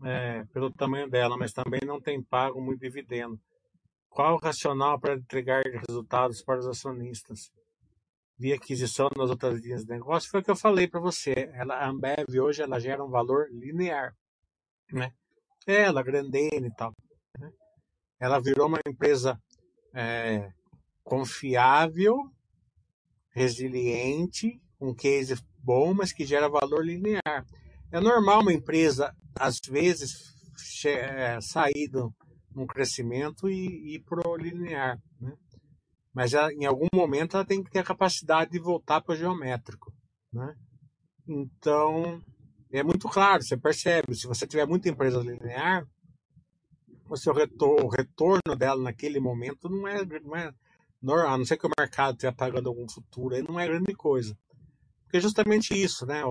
[0.05, 3.41] é, pelo tamanho dela, mas também não tem pago muito dividendo.
[4.15, 7.51] Qual o racional para entregar resultados para os acionistas?
[8.43, 11.49] via aquisição nas outras linhas de negócio, foi o que eu falei para você.
[11.55, 14.17] Ela, a Ambev hoje ela gera um valor linear,
[14.91, 15.13] né?
[15.65, 16.93] Ela, Grandene e tal.
[17.39, 17.53] Né?
[18.19, 19.41] Ela virou uma empresa
[19.95, 20.51] é,
[21.05, 22.17] confiável,
[23.31, 27.47] resiliente, um case bom, mas que gera valor linear.
[27.93, 30.35] É normal uma empresa, às vezes,
[30.85, 32.01] é, sair de
[32.57, 35.01] um crescimento e ir para o linear.
[35.21, 35.33] Né?
[36.15, 39.17] Mas ela, em algum momento ela tem que ter a capacidade de voltar para o
[39.17, 39.93] geométrico.
[40.33, 40.55] Né?
[41.27, 42.23] Então,
[42.71, 45.87] é muito claro, você percebe, se você tiver muita empresa linear,
[47.09, 50.53] o seu retorno, o retorno dela naquele momento não é, não é
[51.03, 53.93] normal, a não ser que o mercado esteja pagando algum futuro, aí não é grande
[53.95, 54.37] coisa.
[55.05, 56.23] Porque é justamente isso, né?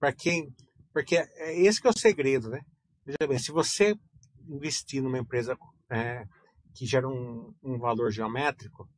[0.00, 0.52] Para quem.
[0.92, 2.60] Porque é esse que é o segredo, né?
[3.06, 3.94] Veja bem, se você
[4.48, 5.56] investir numa empresa
[5.90, 6.26] é,
[6.74, 8.88] que gera um, um, valor geométrico,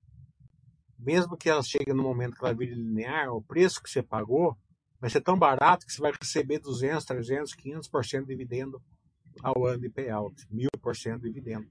[0.99, 4.57] mesmo que ela chegue no momento que ela vire linear, o preço que você pagou
[5.01, 8.80] vai ser tão barato que você vai receber 200, 300, 500% de dividendo
[9.42, 11.66] ao ano de payout, 1000% de dividendo.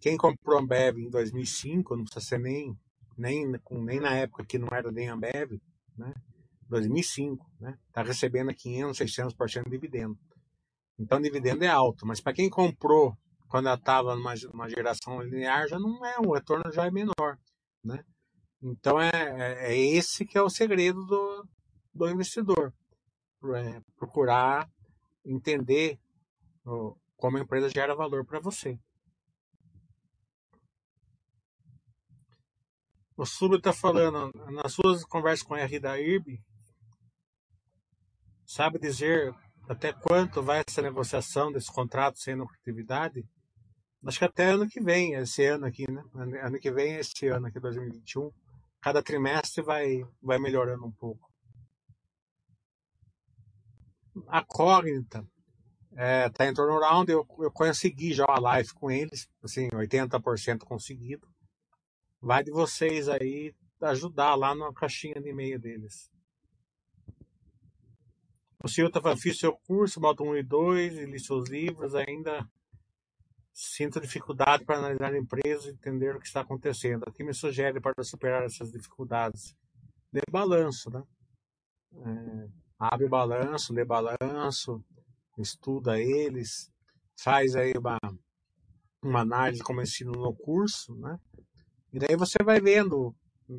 [0.00, 2.76] Quem comprou Ambev em 2005, não precisa ser nem,
[3.16, 5.60] nem, nem na época que não era nem Ambev,
[5.96, 6.14] né?
[6.68, 7.76] 2005, né?
[7.88, 10.18] Está recebendo 500, 600% de dividendo.
[10.98, 13.16] Então, o dividendo é alto, mas para quem comprou
[13.48, 17.38] quando ela estava numa, numa geração linear, já não é, o retorno já é menor,
[17.84, 18.04] né?
[18.60, 21.48] Então, é, é, é esse que é o segredo do,
[21.94, 22.74] do investidor.
[23.54, 24.68] É, procurar
[25.24, 25.98] entender
[27.16, 28.78] como a empresa gera valor para você.
[33.16, 36.40] O Sub está falando, nas suas conversas com a R da IRB,
[38.44, 39.34] sabe dizer
[39.68, 43.24] até quanto vai essa negociação desse contrato sem lucratividade?
[44.06, 46.02] Acho que até ano que vem, esse ano aqui, né?
[46.42, 48.30] Ano que vem, esse ano aqui, 2021.
[48.80, 51.28] Cada trimestre vai, vai melhorando um pouco.
[54.26, 55.26] A Cognita
[55.96, 61.28] é, tá em turnaround, eu, eu consegui já a live com eles, assim, 80% conseguido.
[62.20, 66.10] Vai de vocês aí ajudar lá na caixinha de e-mail deles.
[68.62, 72.44] O senhor estava fiz seu curso, modo 1 e 2, li seus livros, ainda
[73.52, 77.04] sinto dificuldade para analisar a empresa e entender o que está acontecendo.
[77.06, 79.56] O que me sugere para superar essas dificuldades?
[80.12, 81.02] Dê balanço, né?
[81.92, 82.48] É,
[82.78, 84.84] abre o balanço, lê balanço,
[85.38, 86.70] estuda eles,
[87.20, 87.98] faz aí uma,
[89.02, 91.18] uma análise como ensino no curso, né?
[91.92, 93.14] E daí você vai vendo,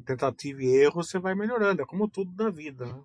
[0.06, 1.82] tentativa e erro, você vai melhorando.
[1.82, 3.04] É como tudo na vida, né?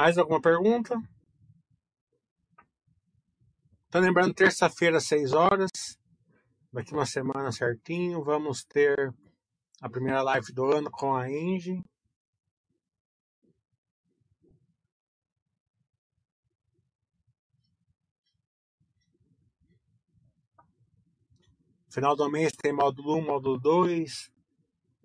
[0.00, 0.98] Mais alguma pergunta?
[3.90, 5.70] Tá lembrando, terça-feira, às 6 horas,
[6.72, 9.14] daqui uma semana certinho, vamos ter
[9.78, 11.84] a primeira live do ano com a Engie.
[21.90, 24.32] Final do mês tem módulo 1, módulo 2.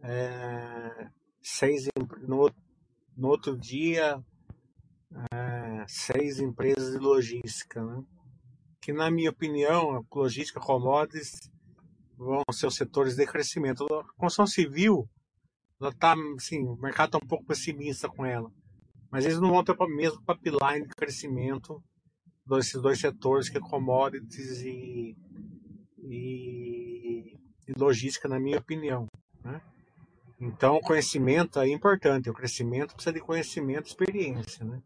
[0.04, 1.90] É, seis,
[2.22, 2.50] no,
[3.18, 4.24] no outro dia,
[5.34, 8.04] é, seis empresas de logística, né?
[8.82, 11.50] que na minha opinião, logística, commodities
[12.18, 13.86] vão ser os setores de crescimento.
[13.86, 15.10] A construção civil,
[15.82, 18.52] ela tá, assim, o mercado está um pouco pessimista com ela,
[19.12, 21.82] mas eles não vão ter o mesmo pipeline de crescimento
[22.46, 25.18] desses dois setores que é commodities e,
[26.04, 27.38] e,
[27.68, 29.08] e logística, na minha opinião.
[29.44, 29.62] Né?
[30.40, 32.30] Então, conhecimento é importante.
[32.30, 34.64] O crescimento precisa de conhecimento e experiência.
[34.64, 34.82] Né?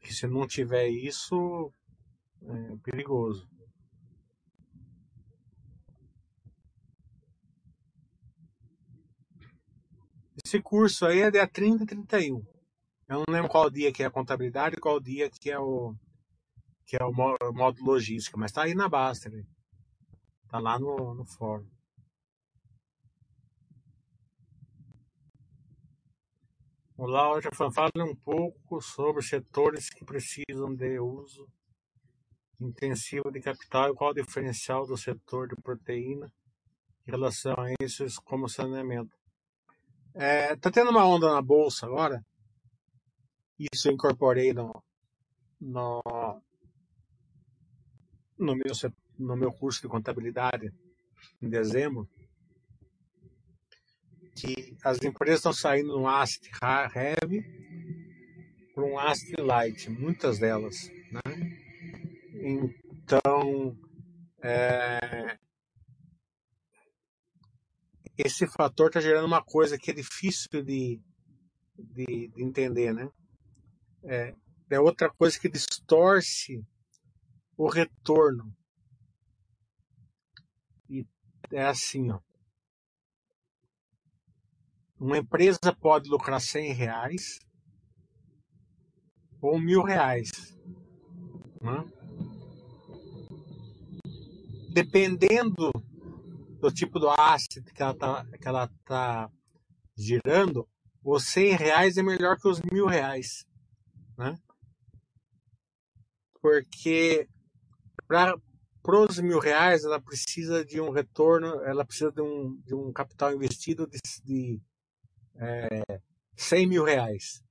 [0.00, 1.72] Que se não tiver isso,
[2.42, 3.48] é perigoso.
[10.44, 12.42] Esse curso aí é dia 30 e 31.
[13.08, 15.94] Eu não lembro qual dia que é a contabilidade e qual dia que é o
[16.86, 19.44] que é o modo logística, mas tá aí na Baster.
[20.48, 21.68] Tá lá no, no fórum.
[27.00, 31.48] Olá, hoje fale um pouco sobre setores que precisam de uso
[32.60, 36.26] intensivo de capital e qual o diferencial do setor de proteína
[37.06, 39.16] em relação a esses como saneamento.
[40.12, 42.20] É, tá tendo uma onda na bolsa agora.
[43.72, 44.82] Isso eu incorporei no,
[45.60, 46.02] no,
[48.36, 48.72] no, meu,
[49.16, 50.74] no meu curso de contabilidade
[51.40, 52.08] em dezembro.
[54.40, 56.48] Que as empresas estão saindo de um asset
[56.94, 57.42] heavy
[58.72, 60.88] para um asset light, muitas delas.
[61.10, 61.58] Né?
[62.34, 63.76] Então,
[64.40, 65.36] é,
[68.16, 71.00] esse fator está gerando uma coisa que é difícil de,
[71.76, 73.10] de, de entender, né?
[74.04, 74.34] É,
[74.70, 76.64] é, outra coisa que distorce
[77.56, 78.56] o retorno.
[80.88, 81.04] E
[81.50, 82.20] é assim, ó.
[85.00, 87.38] Uma empresa pode lucrar 100 reais
[89.40, 90.30] ou mil reais.
[91.60, 91.84] Né?
[94.70, 95.70] Dependendo
[96.60, 99.30] do tipo do asset que ela está que ela tá
[99.96, 100.68] girando,
[101.02, 103.46] os 100 reais é melhor que os mil reais.
[104.16, 104.36] Né?
[106.40, 107.28] Porque
[108.06, 108.36] para
[108.84, 113.32] os mil reais ela precisa de um retorno, ela precisa de um, de um capital
[113.32, 114.60] investido de, de
[115.38, 116.00] é,
[116.36, 117.42] 100 mil reais.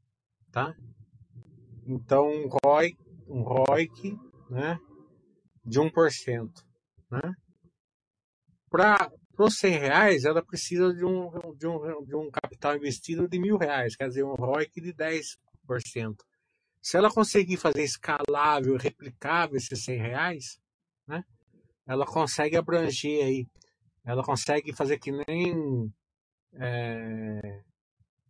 [0.51, 0.73] Tá?
[1.85, 4.17] Então um ROI, um ROIC
[4.49, 4.79] né,
[5.65, 6.49] de 1%.
[7.11, 7.33] Né?
[8.69, 13.39] para os 100 reais, ela precisa de um, de, um, de um capital investido de
[13.39, 15.35] mil reais, quer dizer, um ROIC de 10%.
[16.81, 20.59] Se ela conseguir fazer escalável, replicável esses 100 reais,
[21.07, 21.23] né,
[21.85, 23.47] ela consegue abranger aí,
[24.05, 25.91] ela consegue fazer que nem
[26.53, 27.61] é,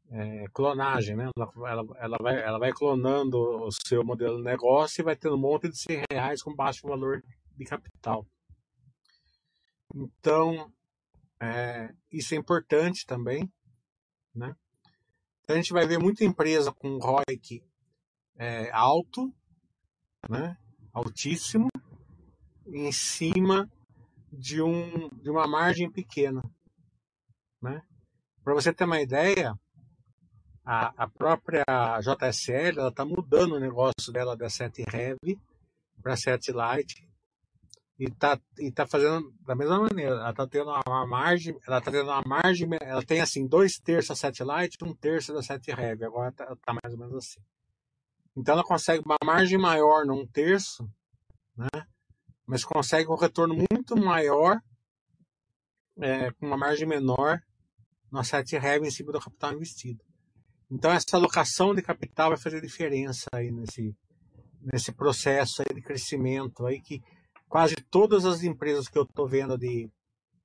[0.09, 1.29] é, clonagem, né?
[1.35, 5.35] Ela, ela, ela, vai, ela vai clonando o seu modelo de negócio e vai tendo
[5.35, 7.23] um monte de 100 reais com baixo valor
[7.55, 8.25] de capital.
[9.93, 10.71] Então,
[11.39, 13.51] é, isso é importante também.
[14.33, 14.55] Né?
[15.47, 17.63] A gente vai ver muita empresa com ROIC
[18.37, 19.33] é, alto,
[20.29, 20.57] né?
[20.93, 21.69] altíssimo,
[22.65, 23.69] em cima
[24.31, 26.43] de, um, de uma margem pequena.
[27.61, 27.81] Né?
[28.43, 29.57] Para você ter uma ideia,
[30.69, 31.63] a, a própria
[32.01, 35.39] JSL está mudando o negócio dela da 7 Heavy
[36.03, 37.07] para 7 Light
[37.97, 40.15] e tá, e tá fazendo da mesma maneira.
[40.15, 44.09] Ela tá tendo uma margem, ela tá tendo uma margem, ela tem assim, dois terços
[44.09, 46.03] da satellite, um terço da set heavy.
[46.03, 47.39] Agora tá, tá, mais ou menos assim.
[48.35, 50.83] Então ela consegue uma margem maior num terço,
[51.55, 51.87] né?
[52.45, 54.61] Mas consegue um retorno muito maior
[55.97, 57.41] é, com uma margem menor
[58.11, 60.06] na set heavy em cima do capital investido.
[60.69, 63.95] Então essa alocação de capital vai fazer diferença aí nesse
[64.61, 67.01] nesse processo aí de crescimento aí que
[67.47, 69.89] quase todas as empresas que eu estou vendo de,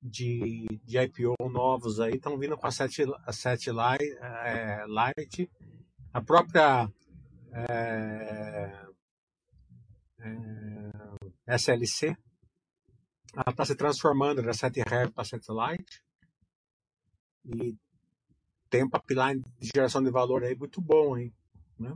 [0.01, 5.49] de, de IPO novos aí estão vindo com a 7, a 7 Light, é, Light.
[6.13, 6.89] A própria
[7.51, 8.85] é,
[10.19, 12.15] é, SLC
[13.47, 16.03] está se transformando da 7 Rev para 7 Light.
[17.45, 17.75] E
[18.73, 21.31] tem um pipeline de geração de valor aí muito bom, hein?
[21.79, 21.95] Né?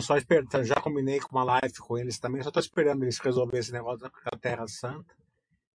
[0.00, 3.58] Só esperando, já combinei com uma live com eles também, só tô esperando eles resolver
[3.58, 5.14] esse negócio da Terra Santa.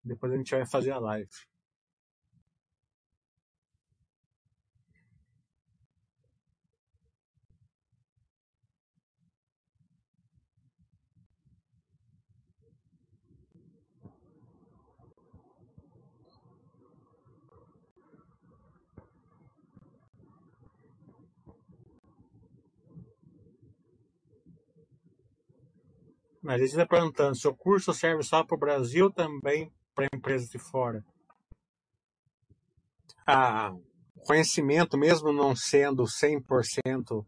[0.02, 1.30] Depois a gente vai fazer a live.
[26.42, 30.50] Mas ele está perguntando se o curso serve só para o Brasil também para empresas
[30.50, 31.04] de fora.
[33.28, 33.72] Ah,
[34.16, 37.26] o conhecimento, mesmo não sendo 100%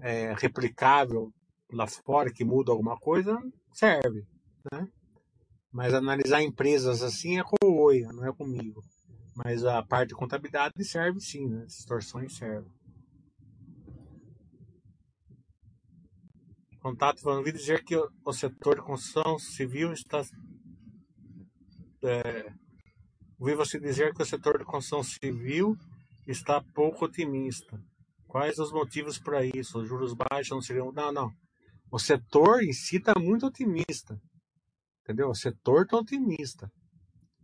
[0.00, 1.32] é, replicável
[1.72, 3.38] lá fora, que muda alguma coisa,
[3.72, 4.26] serve.
[4.72, 4.88] Né?
[5.70, 8.82] Mas analisar empresas assim é com o Oi, não é comigo.
[9.36, 11.64] Mas a parte de contabilidade serve sim, né?
[11.64, 12.72] distorções servem.
[16.88, 20.22] Contato, ouvi dizer que o setor de construção civil está.
[22.02, 22.50] É,
[23.38, 25.76] ouvi você dizer que o setor de construção civil
[26.26, 27.78] está pouco otimista.
[28.26, 29.78] Quais os motivos para isso?
[29.78, 30.90] Os juros baixos não seriam.
[30.90, 31.30] Não, não.
[31.92, 34.18] O setor em si está muito otimista.
[35.02, 35.28] Entendeu?
[35.28, 36.72] O setor está otimista.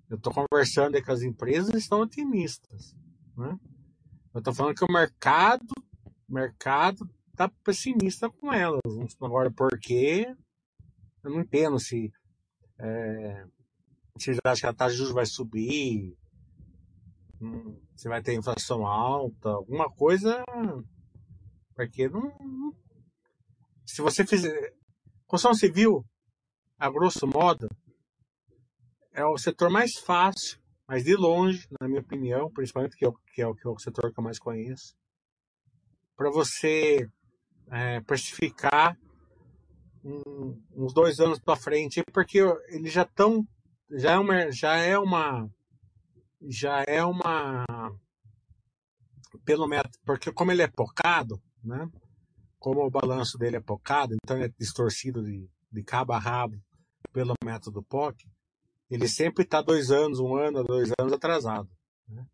[0.08, 2.94] Eu estou conversando com as empresas estão otimistas.
[3.36, 3.58] Né?
[4.32, 5.74] Eu estou falando que o mercado,
[6.26, 8.80] mercado tá pessimista com elas.
[9.20, 10.34] Agora, por quê?
[11.22, 12.12] Eu não entendo se,
[12.78, 13.46] é,
[14.18, 16.16] se eles acham que a taxa de juros vai subir.
[17.40, 20.42] hum, você vai ter inflação alta, alguma coisa.
[21.74, 22.74] Porque não.
[23.86, 24.74] Se você fizer.
[25.26, 26.04] Construção civil,
[26.78, 27.68] a grosso modo,
[29.12, 33.12] é o setor mais fácil, mas de longe, na minha opinião, principalmente que é o,
[33.12, 34.94] que é o, que é o setor que eu mais conheço,
[36.16, 37.10] para você
[37.70, 38.96] é, precificar
[40.04, 42.38] um, uns dois anos para frente, porque
[42.68, 43.46] eles já estão,
[43.90, 45.50] já é uma, já é uma,
[46.42, 47.64] já é uma,
[49.44, 51.88] pelo menos, porque como ele é pocado, né?
[52.58, 56.56] Como o balanço dele é pocado, então ele é distorcido de, de cabo a rabo
[57.12, 58.26] pelo método POC,
[58.90, 61.68] ele sempre está dois anos, um ano, dois anos atrasado.
[62.08, 62.26] Né?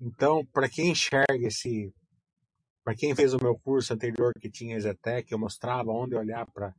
[0.00, 1.92] Então, para quem enxerga esse,
[2.86, 6.72] para quem fez o meu curso anterior que tinha Zetec, eu mostrava onde olhar para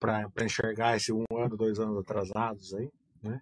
[0.00, 2.90] para enxergar esse um ano, dois anos atrasados aí,
[3.22, 3.38] né?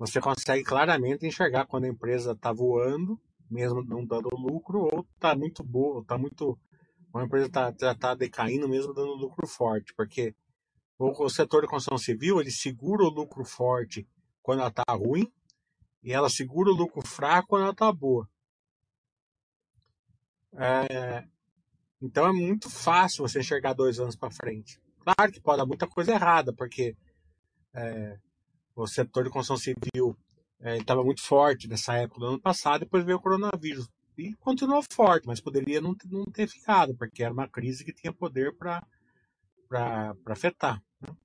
[0.00, 5.36] Você consegue claramente enxergar quando a empresa está voando, mesmo não dando lucro, ou está
[5.36, 6.58] muito boa, está muito,
[7.12, 10.34] uma empresa tá, está decaindo mesmo dando lucro forte, porque
[10.98, 14.08] o, o setor de construção civil ele segura o lucro forte
[14.42, 15.32] quando ela está ruim
[16.02, 18.28] e ela segura o lucro fraco quando ela está boa.
[20.56, 21.24] É,
[22.00, 24.80] então é muito fácil você enxergar dois anos para frente.
[25.00, 26.96] Claro que pode dar muita coisa errada, porque
[27.74, 28.18] é,
[28.74, 30.16] o setor de construção civil
[30.60, 33.88] estava é, muito forte nessa época do ano passado, depois veio o coronavírus.
[34.16, 38.12] E continuou forte, mas poderia não, não ter ficado, porque era uma crise que tinha
[38.12, 38.86] poder para
[40.26, 40.80] afetar.
[41.00, 41.16] Né?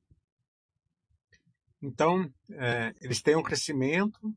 [1.82, 4.36] Então, é, eles têm um crescimento,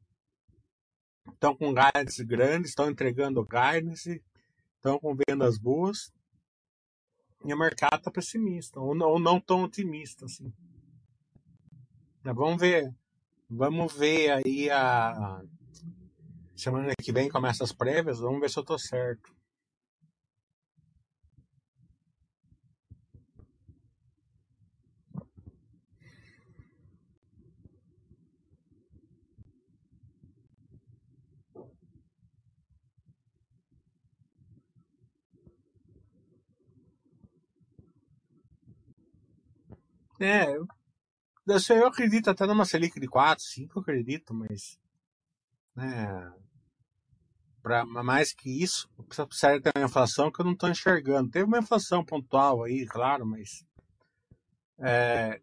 [1.32, 4.22] estão com guidance grandes, estão entregando guidance,
[4.82, 6.12] estão com vendas boas,
[7.44, 10.24] e o mercado está pessimista, ou não, ou não tão otimista.
[10.24, 10.52] Assim.
[12.24, 12.92] vamos ver.
[13.48, 15.42] Vamos ver aí a.
[16.56, 19.34] Semana que vem começa as prévias, vamos ver se eu estou certo.
[40.22, 40.66] É, eu,
[41.46, 44.78] eu acredito até numa Selic de 4, 5, eu acredito, mas.
[45.74, 46.32] Né,
[47.62, 51.30] para mais que isso, precisa ter uma inflação que eu não estou enxergando.
[51.30, 53.64] Teve uma inflação pontual aí, claro, mas.
[54.78, 55.40] É,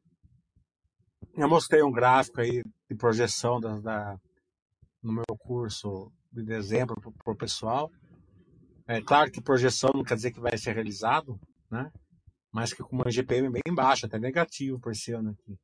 [1.36, 4.20] eu mostrei um gráfico aí de projeção da, da
[5.02, 7.90] no meu curso de dezembro para o pessoal.
[8.86, 11.90] É claro que projeção não quer dizer que vai ser realizado, né?
[12.52, 15.58] Mas que com uma GPM bem baixa, até negativo por esse ano aqui.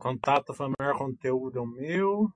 [0.00, 2.32] Contato foi o conteúdo é o meu.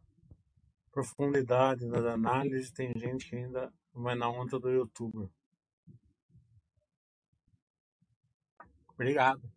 [0.93, 5.29] Profundidade das análises, tem gente que ainda vai na onda do youtuber.
[8.93, 9.51] Obrigado.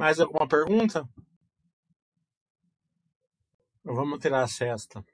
[0.00, 1.06] Mais alguma pergunta?
[3.84, 5.04] Vamos tirar a cesta.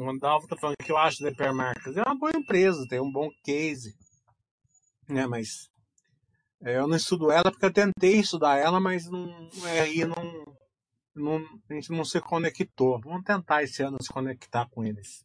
[0.00, 3.12] O Randolfo tá falando que eu acho da Hypermarket é uma boa empresa, tem um
[3.12, 3.94] bom case.
[5.06, 5.68] Né, mas
[6.62, 10.56] eu não estudo ela porque eu tentei estudar ela, mas não, aí não,
[11.14, 12.98] não, a gente não se conectou.
[12.98, 15.22] Vamos tentar esse ano se conectar com eles.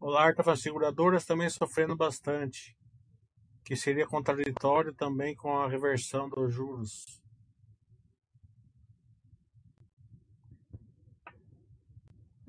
[0.00, 2.76] O Lar tá falando, seguradoras também sofrendo bastante,
[3.64, 7.19] que seria contraditório também com a reversão dos juros.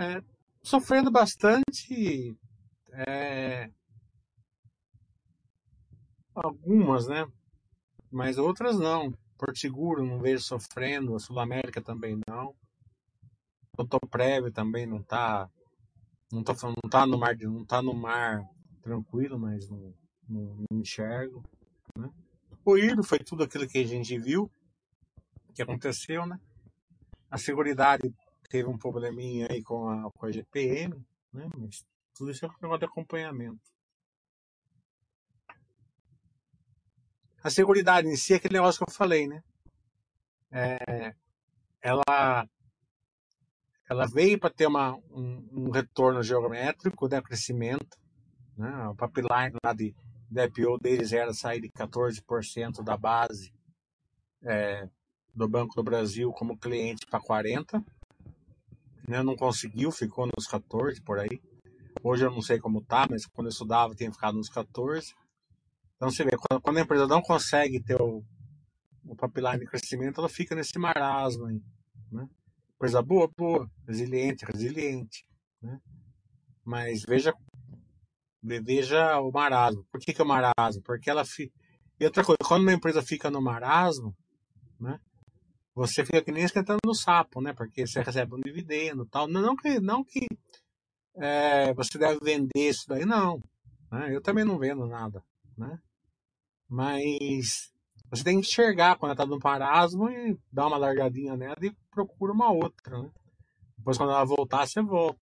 [0.01, 0.23] É,
[0.63, 2.35] sofrendo bastante.
[2.93, 3.69] É,
[6.33, 7.27] algumas, né?
[8.11, 9.13] Mas outras não.
[9.37, 12.55] Porto Seguro não vejo sofrendo, a Sul América também não.
[13.77, 15.49] O Prévio também não está
[16.31, 18.43] não tá, não tá no mar não tá no mar
[18.81, 19.93] tranquilo, mas não,
[20.27, 21.43] não, não enxergo,
[21.97, 22.09] né?
[22.65, 24.49] ruído, foi tudo aquilo que a gente viu,
[25.53, 26.39] que aconteceu, né?
[27.29, 28.13] A Seguridade
[28.51, 30.93] teve um probleminha aí com a, com a GPM,
[31.31, 31.47] né?
[31.57, 33.61] Mas tudo isso é um negócio de acompanhamento.
[37.41, 39.41] A Seguridade em si é aquele negócio que eu falei, né?
[40.51, 41.15] É,
[41.81, 42.45] ela
[43.89, 47.97] ela veio para ter uma, um, um, retorno geométrico, né, crescimento.
[48.57, 49.93] Né, o pipeline lá de,
[50.29, 53.53] de IPO deles era sair de 14% da base
[54.43, 54.87] é,
[55.33, 57.83] do Banco do Brasil como cliente para 40%.
[59.11, 61.41] Né, não conseguiu, ficou nos 14% por aí.
[62.01, 65.03] Hoje eu não sei como tá, mas quando eu estudava tinha ficado nos 14%.
[65.97, 68.23] Então você vê, quando, quando a empresa não consegue ter o,
[69.03, 71.61] o pipeline de crescimento, ela fica nesse marasmo aí.
[72.09, 72.25] Né?
[72.77, 75.25] Coisa boa, boa, resiliente, resiliente.
[75.61, 75.77] Né?
[76.63, 77.33] Mas veja,
[78.41, 79.85] veja o marasmo.
[79.91, 80.81] Por que, que é o marasmo?
[80.85, 81.53] Porque ela fica.
[81.99, 84.15] E outra coisa, quando uma empresa fica no marasmo,
[84.79, 84.97] né?
[85.73, 87.53] Você fica que nem esquentando no sapo, né?
[87.53, 89.27] Porque você recebe um dividendo tal.
[89.27, 90.27] Não, que, não que
[91.15, 93.41] é, você deve vender isso daí, não.
[93.91, 94.15] Né?
[94.15, 95.23] Eu também não vendo nada,
[95.57, 95.79] né?
[96.67, 97.71] Mas
[98.09, 101.71] você tem que enxergar quando ela está no parasmo e dar uma largadinha nela e
[101.89, 103.11] procura uma outra, né?
[103.77, 105.19] Depois quando ela voltar, você volta.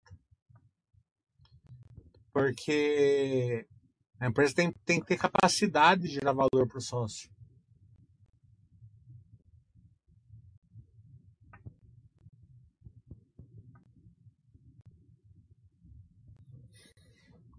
[2.34, 3.68] Porque
[4.20, 7.30] a empresa tem, tem que ter capacidade de gerar valor para o sócio.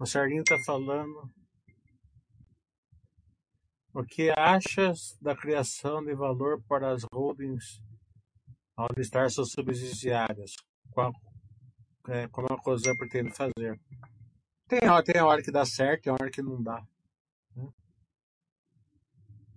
[0.01, 1.30] O Sardinho está falando
[3.92, 7.82] o que achas da criação de valor para as holdings
[8.74, 10.53] ao listar suas subsidiárias?
[10.90, 11.12] Qual,
[12.09, 13.78] é, como a COSAN pretende fazer?
[14.66, 16.82] Tem, tem hora que dá certo, tem hora que não dá.
[17.55, 17.68] Né?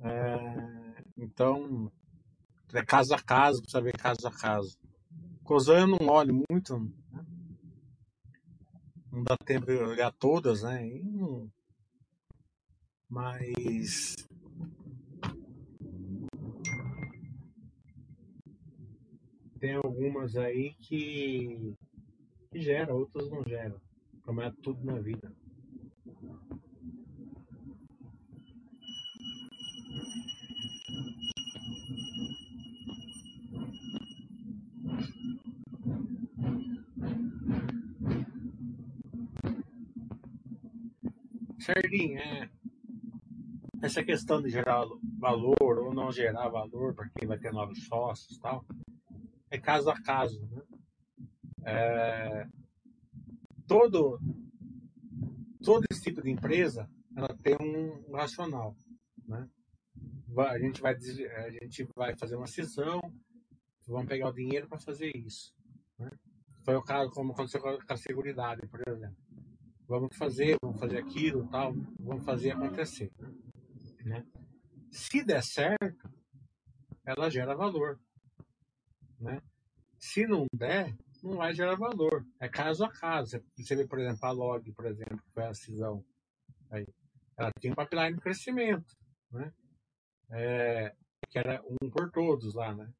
[0.01, 1.89] É, então,
[2.73, 4.77] é caso a caso, precisa ver caso a caso.
[5.45, 7.32] COSAN eu não olho muito, né?
[9.13, 10.89] Não dá tempo de olhar todas, né?
[13.07, 14.15] Mas
[19.59, 21.75] tem algumas aí que,
[22.51, 23.79] que geram, outras não geram.
[24.23, 25.31] Como é tudo na vida.
[41.63, 42.49] Sardinha, é,
[43.81, 44.85] essa questão de gerar
[45.17, 48.65] valor ou não gerar valor para quem vai ter novos sócios tal,
[49.49, 50.45] é caso a caso.
[50.51, 50.61] Né?
[51.65, 52.47] É,
[53.65, 54.19] todo,
[55.63, 58.75] todo esse tipo de empresa ela tem um racional.
[59.25, 59.47] Né?
[60.37, 62.99] A, gente vai, a gente vai fazer uma cisão,
[63.87, 65.53] vamos pegar o dinheiro para fazer isso.
[65.97, 66.09] Né?
[66.65, 68.62] Foi o caso como aconteceu com a Seguridade, por exemplo.
[69.93, 73.11] Vamos fazer, vamos fazer aquilo, tal, vamos fazer acontecer.
[74.03, 74.25] Né?
[74.89, 76.11] Se der certo,
[77.05, 77.99] ela gera valor.
[79.19, 79.39] Né?
[79.99, 82.25] Se não der, não vai gerar valor.
[82.39, 83.39] É caso a caso.
[83.55, 86.03] Você vê, por exemplo, a Log, por exemplo, que foi a cisão.
[86.71, 86.87] Aí.
[87.37, 88.97] Ela tem um pipeline de crescimento.
[89.29, 89.53] Né?
[90.31, 90.95] É,
[91.29, 92.91] que era um por todos lá, né?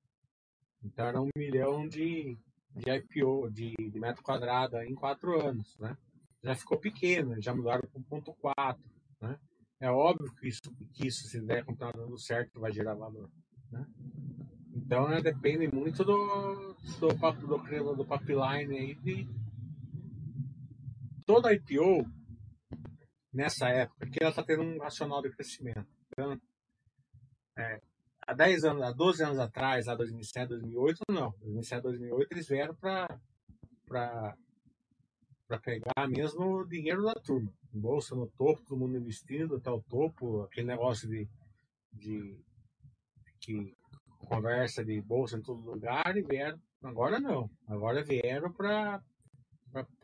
[0.83, 2.37] Então era um milhão de,
[2.75, 5.97] de IPO, de, de metro quadrado em quatro anos, né?
[6.43, 8.77] Já ficou pequeno, já mudaram para 1.4,
[9.21, 9.39] né?
[9.79, 10.61] É óbvio que isso,
[10.93, 13.29] que isso se der continuar dando certo, vai gerar valor.
[13.71, 13.85] Né?
[14.75, 19.27] Então, né, depende muito do, do, do, do pipeline aí de
[21.25, 22.05] toda IPO
[23.33, 25.87] nessa época, que ela está tendo um racional de crescimento.
[26.11, 26.39] Então,
[27.57, 27.81] é,
[28.21, 31.31] há 10 anos, há 12 anos atrás, há 2007, 2008, não.
[31.41, 34.37] 2007, 2008, eles vieram para
[35.59, 40.43] pegar mesmo o dinheiro da turma bolsa no topo, todo mundo investindo até o topo,
[40.43, 41.27] aquele negócio de,
[41.91, 42.39] de
[43.39, 43.75] que
[44.27, 46.61] conversa de bolsa em todo lugar e vieram.
[46.81, 49.01] Agora não, agora vieram para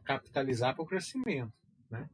[0.04, 1.54] capitalizar para o crescimento.
[1.90, 2.10] Né?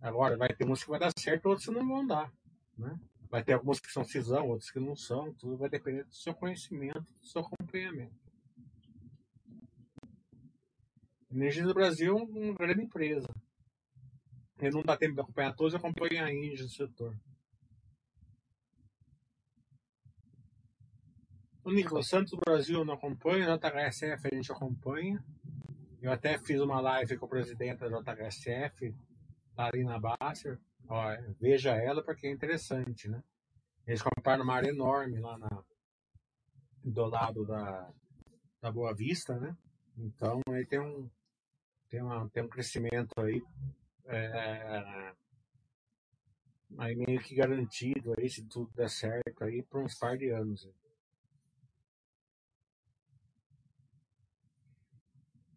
[0.00, 2.32] Agora vai ter uns que vai dar certo, outros que não vão dar.
[2.78, 2.98] Né?
[3.28, 6.32] Vai ter alguns que são cisão, outros que não são, tudo vai depender do seu
[6.32, 8.14] conhecimento, do seu acompanhamento.
[11.30, 13.28] Energia do Brasil é uma grande empresa.
[14.58, 17.14] Ele não dá tempo de acompanhar todos, acompanha a Índia do setor.
[21.62, 25.22] O Nicolas Santos do Brasil não acompanha, o JHSF a gente acompanha.
[26.00, 28.94] Eu até fiz uma live com o presidente da JHSF,
[29.58, 30.60] Larina Basser.
[30.88, 33.20] Ó, veja ela porque é interessante, né?
[33.84, 35.64] Eles compraram uma área enorme lá na,
[36.84, 37.92] do lado da,
[38.60, 39.56] da Boa Vista, né?
[39.96, 41.10] Então aí tem um,
[41.88, 43.42] tem uma, tem um crescimento aí,
[44.06, 45.14] é,
[46.78, 50.68] aí meio que garantido aí, se tudo der certo aí, por uns par de anos.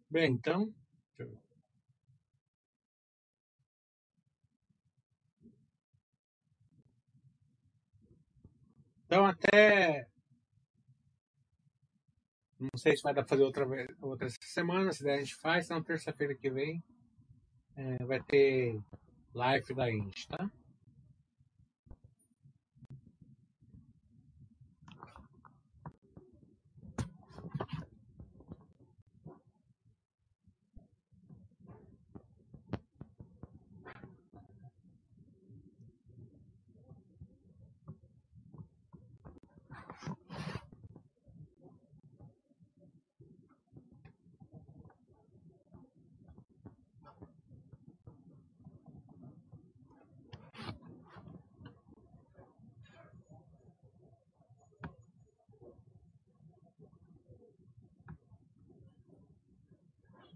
[0.10, 0.74] Bem, então,
[9.06, 10.08] então até
[12.60, 13.66] não sei se vai dar pra fazer outra
[14.01, 16.84] outra semana, se der a gente faz, então terça-feira que vem
[17.76, 18.80] é, vai ter
[19.34, 20.51] live da Indy, tá?